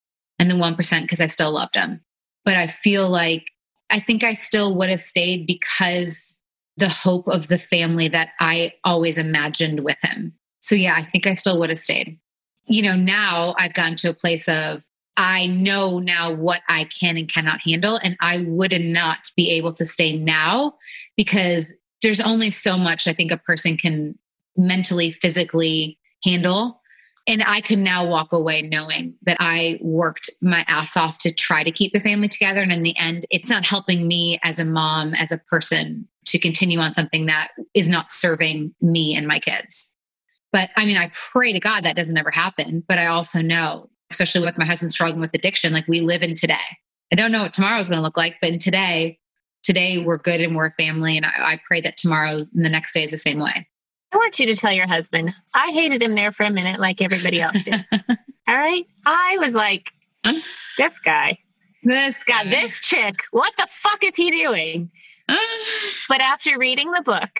and 0.41 0.49
the 0.49 0.55
1% 0.55 1.01
because 1.03 1.21
I 1.21 1.27
still 1.27 1.51
loved 1.51 1.75
him. 1.75 2.01
But 2.43 2.55
I 2.55 2.65
feel 2.65 3.07
like 3.07 3.45
I 3.91 3.99
think 3.99 4.23
I 4.23 4.33
still 4.33 4.75
would 4.75 4.89
have 4.89 4.99
stayed 4.99 5.45
because 5.45 6.39
the 6.77 6.89
hope 6.89 7.27
of 7.27 7.47
the 7.47 7.59
family 7.59 8.07
that 8.07 8.29
I 8.39 8.73
always 8.83 9.19
imagined 9.19 9.81
with 9.81 9.97
him. 10.01 10.33
So 10.59 10.73
yeah, 10.73 10.95
I 10.97 11.03
think 11.03 11.27
I 11.27 11.35
still 11.35 11.59
would 11.59 11.69
have 11.69 11.79
stayed. 11.79 12.19
You 12.65 12.81
know, 12.81 12.95
now 12.95 13.53
I've 13.59 13.75
gotten 13.75 13.95
to 13.97 14.09
a 14.09 14.15
place 14.15 14.47
of 14.47 14.81
I 15.15 15.45
know 15.45 15.99
now 15.99 16.33
what 16.33 16.61
I 16.67 16.85
can 16.85 17.17
and 17.17 17.29
cannot 17.29 17.61
handle. 17.61 17.99
And 18.03 18.17
I 18.19 18.43
would 18.47 18.73
not 18.81 19.19
be 19.37 19.51
able 19.51 19.73
to 19.73 19.85
stay 19.85 20.17
now 20.17 20.73
because 21.15 21.71
there's 22.01 22.21
only 22.21 22.49
so 22.49 22.77
much 22.77 23.07
I 23.07 23.13
think 23.13 23.31
a 23.31 23.37
person 23.37 23.77
can 23.77 24.17
mentally, 24.57 25.11
physically 25.11 25.99
handle 26.23 26.80
And 27.27 27.43
I 27.45 27.61
could 27.61 27.79
now 27.79 28.05
walk 28.05 28.31
away 28.31 28.63
knowing 28.63 29.13
that 29.23 29.37
I 29.39 29.79
worked 29.81 30.29
my 30.41 30.65
ass 30.67 30.97
off 30.97 31.19
to 31.19 31.33
try 31.33 31.63
to 31.63 31.71
keep 31.71 31.93
the 31.93 31.99
family 31.99 32.27
together. 32.27 32.61
And 32.61 32.71
in 32.71 32.83
the 32.83 32.97
end, 32.97 33.25
it's 33.29 33.49
not 33.49 33.65
helping 33.65 34.07
me 34.07 34.39
as 34.43 34.59
a 34.59 34.65
mom, 34.65 35.13
as 35.13 35.31
a 35.31 35.37
person 35.37 36.07
to 36.25 36.39
continue 36.39 36.79
on 36.79 36.93
something 36.93 37.27
that 37.27 37.49
is 37.73 37.89
not 37.89 38.11
serving 38.11 38.73
me 38.81 39.15
and 39.15 39.27
my 39.27 39.39
kids. 39.39 39.93
But 40.51 40.69
I 40.75 40.85
mean, 40.85 40.97
I 40.97 41.11
pray 41.13 41.53
to 41.53 41.59
God 41.59 41.83
that 41.83 41.95
doesn't 41.95 42.17
ever 42.17 42.31
happen. 42.31 42.83
But 42.87 42.97
I 42.97 43.07
also 43.07 43.41
know, 43.41 43.89
especially 44.09 44.41
with 44.41 44.57
my 44.57 44.65
husband 44.65 44.91
struggling 44.91 45.21
with 45.21 45.33
addiction, 45.33 45.73
like 45.73 45.87
we 45.87 46.01
live 46.01 46.21
in 46.21 46.35
today. 46.35 46.57
I 47.11 47.15
don't 47.15 47.31
know 47.31 47.43
what 47.43 47.53
tomorrow 47.53 47.79
is 47.79 47.89
going 47.89 47.97
to 47.97 48.03
look 48.03 48.17
like, 48.17 48.37
but 48.41 48.51
in 48.51 48.59
today, 48.59 49.19
today 49.63 50.03
we're 50.05 50.17
good 50.17 50.41
and 50.41 50.55
we're 50.55 50.67
a 50.67 50.73
family. 50.83 51.17
And 51.17 51.25
I, 51.25 51.53
I 51.53 51.61
pray 51.67 51.81
that 51.81 51.97
tomorrow 51.97 52.37
and 52.37 52.65
the 52.65 52.69
next 52.69 52.93
day 52.93 53.03
is 53.03 53.11
the 53.11 53.17
same 53.17 53.39
way. 53.39 53.67
I 54.11 54.17
want 54.17 54.39
you 54.39 54.47
to 54.47 54.55
tell 54.55 54.73
your 54.73 54.87
husband, 54.87 55.33
I 55.53 55.71
hated 55.71 56.01
him 56.01 56.15
there 56.15 56.31
for 56.31 56.43
a 56.43 56.49
minute 56.49 56.79
like 56.79 57.01
everybody 57.01 57.41
else 57.41 57.63
did. 57.63 57.85
All 58.47 58.57
right. 58.57 58.85
I 59.05 59.37
was 59.39 59.53
like, 59.53 59.91
this 60.77 60.99
guy, 60.99 61.37
this 61.83 62.23
guy, 62.23 62.43
this 62.43 62.81
chick, 62.81 63.23
what 63.31 63.55
the 63.57 63.67
fuck 63.69 64.03
is 64.03 64.15
he 64.15 64.31
doing? 64.31 64.91
but 66.09 66.21
after 66.21 66.57
reading 66.57 66.91
the 66.91 67.01
book, 67.01 67.39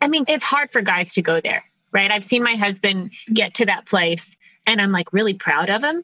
I 0.00 0.08
mean, 0.08 0.24
it's 0.28 0.44
hard 0.44 0.70
for 0.70 0.80
guys 0.80 1.14
to 1.14 1.22
go 1.22 1.40
there, 1.40 1.64
right? 1.92 2.10
I've 2.10 2.24
seen 2.24 2.42
my 2.42 2.54
husband 2.54 3.10
get 3.32 3.54
to 3.54 3.66
that 3.66 3.86
place 3.86 4.36
and 4.66 4.80
I'm 4.80 4.92
like 4.92 5.12
really 5.12 5.34
proud 5.34 5.70
of 5.70 5.82
him. 5.82 6.02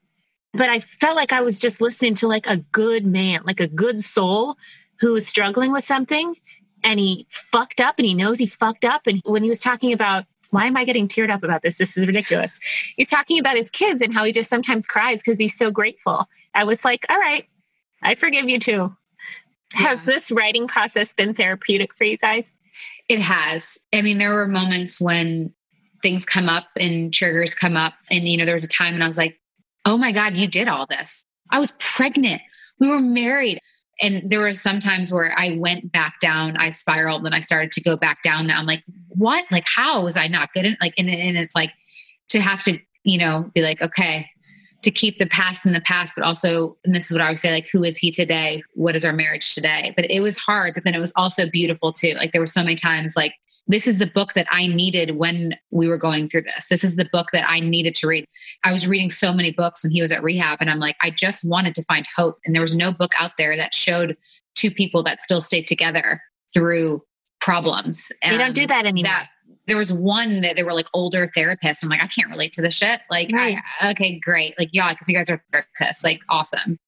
But 0.54 0.70
I 0.70 0.81
felt 0.81 1.14
like 1.14 1.33
I 1.33 1.42
was 1.42 1.59
just 1.59 1.81
listening 1.81 2.14
to 2.16 2.28
like 2.28 2.48
a 2.48 2.57
good 2.57 3.07
man, 3.07 3.42
like 3.44 3.61
a 3.61 3.68
good 3.68 4.00
soul 4.00 4.57
who 5.00 5.12
was 5.12 5.26
struggling 5.26 5.72
with 5.72 5.85
something 5.85 6.35
and 6.83 6.99
he 7.01 7.27
fucked 7.31 7.81
up 7.81 7.99
and 7.99 8.07
he 8.07 8.14
knows 8.14 8.38
he 8.38 8.47
fucked 8.47 8.85
up. 8.85 9.07
And 9.07 9.21
when 9.25 9.43
he 9.43 9.49
was 9.49 9.61
talking 9.61 9.93
about, 9.93 10.25
why 10.51 10.67
am 10.67 10.77
I 10.77 10.85
getting 10.85 11.09
teared 11.09 11.31
up 11.31 11.43
about 11.43 11.62
this? 11.62 11.79
This 11.79 11.97
is 11.97 12.07
ridiculous. 12.07 12.59
He's 12.97 13.09
talking 13.09 13.38
about 13.38 13.57
his 13.57 13.71
kids 13.71 14.01
and 14.01 14.14
how 14.14 14.25
he 14.25 14.33
just 14.33 14.49
sometimes 14.49 14.87
cries 14.87 15.23
because 15.23 15.38
he's 15.38 15.57
so 15.57 15.71
grateful. 15.71 16.27
I 16.55 16.64
was 16.64 16.85
like, 16.85 17.05
all 17.11 17.19
right, 17.19 17.47
I 18.03 18.14
forgive 18.14 18.49
you 18.49 18.59
too. 18.59 18.95
Yeah. 19.75 19.88
Has 19.88 20.05
this 20.05 20.31
writing 20.31 20.67
process 20.67 21.12
been 21.12 21.35
therapeutic 21.35 21.95
for 21.95 22.05
you 22.05 22.17
guys? 22.17 22.51
It 23.09 23.21
has. 23.21 23.77
I 23.93 24.01
mean, 24.01 24.19
there 24.19 24.33
were 24.33 24.49
moments 24.49 25.01
when 25.01 25.53
things 26.03 26.25
come 26.25 26.49
up 26.49 26.67
and 26.79 27.12
triggers 27.12 27.55
come 27.55 27.77
up. 27.77 27.95
And, 28.11 28.27
you 28.27 28.37
know, 28.38 28.45
there 28.45 28.55
was 28.55 28.64
a 28.64 28.69
time 28.69 28.95
when 28.95 29.03
I 29.03 29.07
was 29.07 29.19
like, 29.19 29.38
oh 29.85 29.99
my 29.99 30.12
God, 30.12 30.37
you 30.37 30.47
did 30.47 30.69
all 30.69 30.87
this. 30.87 31.25
I 31.51 31.59
was 31.59 31.73
pregnant. 31.79 32.41
We 32.79 32.88
were 32.88 33.01
married 33.01 33.61
and 34.01 34.31
there 34.31 34.41
were 34.41 34.55
some 34.55 34.79
times 34.81 35.13
where 35.13 35.33
I 35.37 35.57
went 35.59 35.91
back 35.91 36.21
down, 36.21 36.57
I 36.57 36.71
spiraled, 36.71 37.27
and 37.27 37.35
I 37.35 37.41
started 37.41 37.73
to 37.73 37.83
go 37.83 37.97
back 37.97 38.23
down. 38.23 38.47
Now 38.47 38.61
I'm 38.61 38.67
like, 38.67 38.85
what? 39.09 39.45
Like, 39.51 39.67
how 39.75 40.05
was 40.05 40.17
I 40.17 40.29
not 40.29 40.53
good? 40.53 40.67
At, 40.67 40.79
like, 40.81 40.95
and, 40.99 41.09
and 41.09 41.37
it's 41.37 41.57
like 41.57 41.73
to 42.29 42.41
have 42.41 42.63
to, 42.65 42.79
you 43.05 43.19
know, 43.19 43.51
be 43.55 43.63
like, 43.63 43.83
okay, 43.83 44.31
to 44.83 44.91
keep 44.91 45.19
the 45.19 45.29
past 45.29 45.67
in 45.67 45.73
the 45.73 45.81
past, 45.81 46.15
but 46.17 46.25
also, 46.25 46.77
and 46.85 46.95
this 46.95 47.11
is 47.11 47.17
what 47.17 47.23
I 47.23 47.31
would 47.31 47.41
say, 47.41 47.51
like, 47.51 47.69
who 47.73 47.83
is 47.83 47.97
he 47.97 48.13
today? 48.13 48.63
What 48.75 48.95
is 48.95 49.05
our 49.05 49.13
marriage 49.13 49.55
today? 49.55 49.93
But 49.97 50.09
it 50.11 50.21
was 50.21 50.39
hard, 50.39 50.75
but 50.75 50.85
then 50.85 50.95
it 50.95 51.01
was 51.01 51.13
also 51.17 51.51
beautiful 51.51 51.93
too. 51.93 52.15
Like, 52.15 52.33
there 52.33 52.41
were 52.41 52.47
so 52.47 52.63
many 52.63 52.77
times, 52.77 53.17
like, 53.17 53.35
this 53.68 53.87
is 53.87 53.98
the 53.98 54.07
book 54.07 54.33
that 54.35 54.46
I 54.50 54.66
needed 54.66 55.16
when 55.16 55.54
we 55.70 55.87
were 55.87 55.98
going 55.98 56.28
through 56.28 56.42
this. 56.42 56.68
This 56.68 56.83
is 56.83 56.96
the 56.96 57.09
book 57.12 57.28
that 57.33 57.48
I 57.48 57.61
needed 57.61 57.94
to 57.96 58.09
read. 58.09 58.24
I 58.64 58.72
was 58.72 58.88
reading 58.88 59.11
so 59.11 59.33
many 59.33 59.52
books 59.52 59.85
when 59.85 59.92
he 59.92 60.00
was 60.00 60.11
at 60.11 60.22
rehab, 60.22 60.59
and 60.61 60.70
I'm 60.70 60.81
like, 60.81 60.96
I 61.02 61.11
just 61.11 61.44
wanted 61.44 61.74
to 61.76 61.85
find 61.85 62.07
hope. 62.16 62.38
And 62.44 62.54
there 62.54 62.62
was 62.62 62.74
no 62.74 62.92
book 62.92 63.12
out 63.20 63.33
there 63.38 63.57
that 63.57 63.74
showed 63.74 64.16
two 64.54 64.70
people 64.70 65.02
that 65.04 65.20
still 65.20 65.42
stayed 65.42 65.66
together 65.66 66.20
through 66.54 67.02
problems. 67.40 68.11
And 68.22 68.33
we 68.33 68.38
don't 68.38 68.54
do 68.54 68.66
that 68.66 68.87
anymore. 68.87 69.11
That, 69.11 69.28
there 69.66 69.76
was 69.76 69.92
one 69.92 70.40
that 70.40 70.57
they 70.57 70.62
were 70.62 70.72
like 70.72 70.88
older 70.94 71.31
therapists. 71.37 71.83
I'm 71.83 71.90
like, 71.90 72.02
I 72.02 72.07
can't 72.07 72.31
relate 72.31 72.54
to 72.54 72.62
this 72.62 72.74
shit. 72.74 73.00
Like, 73.11 73.31
right. 73.33 73.59
I, 73.81 73.90
okay, 73.90 74.18
great. 74.18 74.59
Like, 74.59 74.70
yeah, 74.72 74.88
because 74.88 75.09
you 75.09 75.14
guys 75.14 75.31
are 75.31 75.42
therapists. 75.52 76.02
Like, 76.02 76.20
awesome. 76.31 76.78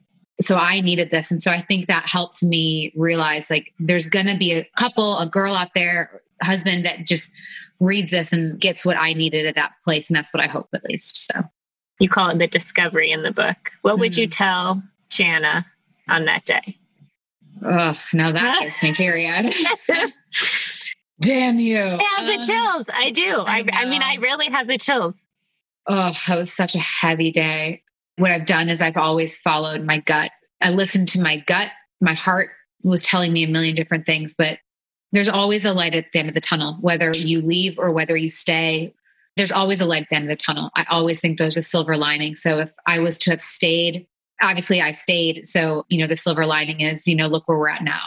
So 0.41 0.57
I 0.57 0.81
needed 0.81 1.11
this. 1.11 1.31
And 1.31 1.43
so 1.43 1.51
I 1.51 1.61
think 1.61 1.87
that 1.87 2.07
helped 2.07 2.43
me 2.43 2.93
realize 2.97 3.51
like 3.51 3.75
there's 3.79 4.09
going 4.09 4.27
to 4.27 4.39
be 4.39 4.55
a 4.55 4.65
couple, 4.79 5.19
a 5.19 5.29
girl 5.29 5.55
out 5.55 5.69
there 5.75 6.20
husband 6.43 6.85
that 6.85 7.07
just 7.07 7.33
reads 7.81 8.11
this 8.11 8.33
and 8.33 8.61
gets 8.61 8.85
what 8.85 8.97
I 8.97 9.13
needed 9.15 9.47
at 9.47 9.57
that 9.57 9.73
place. 9.85 10.09
And 10.09 10.17
that's 10.17 10.33
what 10.35 10.43
I 10.43 10.47
hope 10.47 10.69
at 10.75 10.85
least. 10.85 11.33
So 11.33 11.43
you 11.99 12.09
call 12.09 12.31
it 12.31 12.39
the 12.39 12.47
discovery 12.47 13.11
in 13.11 13.23
the 13.23 13.33
book. 13.33 13.73
What 13.83 13.99
would 13.99 14.13
mm-hmm. 14.13 14.21
you 14.23 14.27
tell 14.27 14.83
Jana 15.09 15.65
on 16.09 16.25
that 16.25 16.45
day? 16.45 16.77
Oh, 17.65 18.01
now 18.13 18.33
that 18.33 18.61
gets 18.63 18.83
me 18.83 18.93
teary 18.93 19.29
eyed. 19.29 19.53
Damn 21.21 21.59
you. 21.59 21.79
I 21.79 22.15
have 22.17 22.27
the 22.27 22.37
um, 22.37 22.43
chills. 22.43 22.91
I 22.93 23.11
do. 23.11 23.41
I, 23.41 23.59
I, 23.59 23.65
I 23.73 23.91
mean, 23.91 24.03
I 24.03 24.17
really 24.21 24.47
have 24.47 24.67
the 24.67 24.79
chills. 24.79 25.27
Oh, 25.87 26.13
it 26.29 26.35
was 26.35 26.53
such 26.53 26.75
a 26.75 26.79
heavy 26.79 27.31
day. 27.31 27.83
What 28.17 28.31
I've 28.31 28.47
done 28.47 28.69
is 28.69 28.81
I've 28.81 28.97
always 28.97 29.37
followed 29.37 29.83
my 29.83 29.99
gut. 29.99 30.31
I 30.63 30.71
listened 30.71 31.09
to 31.09 31.21
my 31.21 31.39
gut. 31.39 31.71
My 32.01 32.15
heart 32.15 32.49
was 32.83 33.03
telling 33.03 33.33
me 33.33 33.45
a 33.45 33.49
million 33.49 33.75
different 33.75 34.07
things, 34.07 34.35
but 34.37 34.59
there's 35.13 35.29
always 35.29 35.65
a 35.65 35.73
light 35.73 35.95
at 35.95 36.07
the 36.13 36.19
end 36.19 36.29
of 36.29 36.35
the 36.35 36.41
tunnel, 36.41 36.79
whether 36.81 37.11
you 37.11 37.41
leave 37.41 37.79
or 37.79 37.93
whether 37.93 38.17
you 38.17 38.29
stay. 38.29 38.95
There's 39.37 39.53
always 39.53 39.81
a 39.81 39.87
light 39.87 40.03
at 40.03 40.09
the 40.11 40.17
end 40.17 40.31
of 40.31 40.39
the 40.39 40.43
tunnel. 40.43 40.71
I 40.75 40.85
always 40.91 41.21
think 41.21 41.39
there's 41.39 41.57
a 41.57 41.63
silver 41.63 41.97
lining. 41.97 42.37
So 42.37 42.59
if 42.59 42.71
I 42.87 42.99
was 42.99 43.19
to 43.19 43.31
have 43.31 43.41
stayed, 43.41 44.07
obviously 44.43 44.81
I 44.81 44.93
stayed. 44.93 45.47
So, 45.47 45.85
you 45.89 46.01
know, 46.01 46.07
the 46.07 46.17
silver 46.17 46.47
lining 46.47 46.81
is, 46.81 47.07
you 47.07 47.15
know, 47.15 47.27
look 47.27 47.49
where 47.49 47.59
we're 47.59 47.69
at 47.69 47.83
now. 47.83 48.01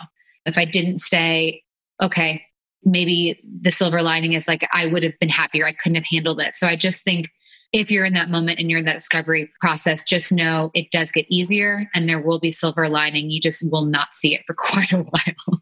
If 0.46 0.58
I 0.58 0.66
didn't 0.66 1.00
stay, 1.00 1.64
okay, 2.02 2.44
maybe 2.84 3.42
the 3.62 3.72
silver 3.72 4.02
lining 4.02 4.34
is 4.34 4.48
like 4.48 4.68
I 4.74 4.88
would 4.88 5.04
have 5.04 5.18
been 5.20 5.30
happier. 5.30 5.66
I 5.66 5.74
couldn't 5.74 5.96
have 5.96 6.06
handled 6.10 6.42
it. 6.42 6.56
So 6.56 6.68
I 6.68 6.76
just 6.76 7.04
think 7.04 7.30
if 7.72 7.90
you're 7.90 8.06
in 8.06 8.14
that 8.14 8.30
moment 8.30 8.60
and 8.60 8.70
you're 8.70 8.80
in 8.80 8.86
that 8.86 9.00
discovery 9.00 9.50
process, 9.60 10.04
just 10.04 10.32
know 10.32 10.70
it 10.74 10.92
does 10.92 11.12
get 11.12 11.26
easier 11.30 11.90
and 11.96 12.08
there 12.08 12.22
will 12.22 12.40
be 12.40 12.52
silver 12.52 12.88
lining. 12.88 13.32
You 13.32 13.42
just 13.42 13.70
will 13.72 13.86
not 13.86 14.10
see 14.14 14.36
it 14.36 14.44
for 14.46 14.54
quite 14.58 14.92
a 14.92 15.04
while. 15.04 15.62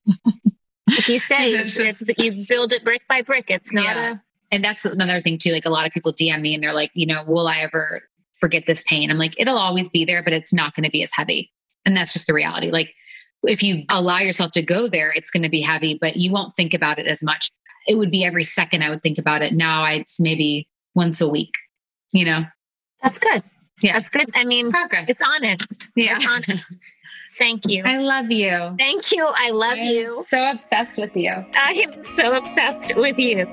If 0.91 1.09
you 1.09 1.19
say 1.19 1.57
just, 1.65 2.11
you 2.17 2.45
build 2.47 2.73
it 2.73 2.83
brick 2.83 3.03
by 3.07 3.21
brick, 3.21 3.49
it's 3.49 3.71
not 3.71 3.83
yeah. 3.83 4.13
a. 4.13 4.21
And 4.53 4.63
that's 4.63 4.83
another 4.83 5.21
thing 5.21 5.37
too. 5.37 5.51
Like 5.51 5.65
a 5.65 5.69
lot 5.69 5.87
of 5.87 5.93
people 5.93 6.13
DM 6.13 6.41
me 6.41 6.53
and 6.53 6.63
they're 6.63 6.73
like, 6.73 6.91
you 6.93 7.05
know, 7.05 7.23
will 7.25 7.47
I 7.47 7.59
ever 7.59 8.01
forget 8.39 8.63
this 8.67 8.83
pain? 8.87 9.09
I'm 9.09 9.17
like, 9.17 9.39
it'll 9.39 9.57
always 9.57 9.89
be 9.89 10.03
there, 10.03 10.21
but 10.21 10.33
it's 10.33 10.53
not 10.53 10.75
going 10.75 10.83
to 10.83 10.89
be 10.89 11.03
as 11.03 11.11
heavy. 11.13 11.51
And 11.85 11.95
that's 11.95 12.11
just 12.11 12.27
the 12.27 12.33
reality. 12.33 12.69
Like 12.69 12.93
if 13.43 13.63
you 13.63 13.83
allow 13.89 14.19
yourself 14.19 14.51
to 14.51 14.61
go 14.61 14.87
there, 14.87 15.11
it's 15.15 15.31
going 15.31 15.43
to 15.43 15.49
be 15.49 15.61
heavy, 15.61 15.97
but 15.99 16.17
you 16.17 16.31
won't 16.31 16.53
think 16.55 16.73
about 16.73 16.99
it 16.99 17.07
as 17.07 17.23
much. 17.23 17.49
It 17.87 17.95
would 17.95 18.11
be 18.11 18.25
every 18.25 18.43
second 18.43 18.83
I 18.83 18.89
would 18.89 19.01
think 19.01 19.17
about 19.17 19.41
it. 19.41 19.53
Now 19.53 19.85
it's 19.85 20.19
maybe 20.19 20.67
once 20.95 21.21
a 21.21 21.29
week, 21.29 21.53
you 22.11 22.25
know? 22.25 22.41
That's 23.01 23.17
good. 23.17 23.43
Yeah. 23.81 23.93
That's 23.93 24.09
good. 24.09 24.29
I 24.35 24.43
mean, 24.43 24.69
progress. 24.69 25.09
It's 25.09 25.21
honest. 25.21 25.87
Yeah. 25.95 26.17
It's 26.17 26.27
honest. 26.27 26.77
Thank 27.37 27.67
you. 27.67 27.83
I 27.85 27.97
love 27.97 28.29
you. 28.31 28.75
Thank 28.77 29.11
you. 29.11 29.25
I 29.25 29.51
love 29.51 29.77
I'm 29.77 29.87
you. 29.87 30.07
So 30.07 30.51
obsessed 30.51 30.99
with 30.99 31.15
you. 31.15 31.31
I 31.31 31.85
am 31.87 32.03
so 32.03 32.33
obsessed 32.33 32.95
with 32.95 33.17
you. 33.17 33.45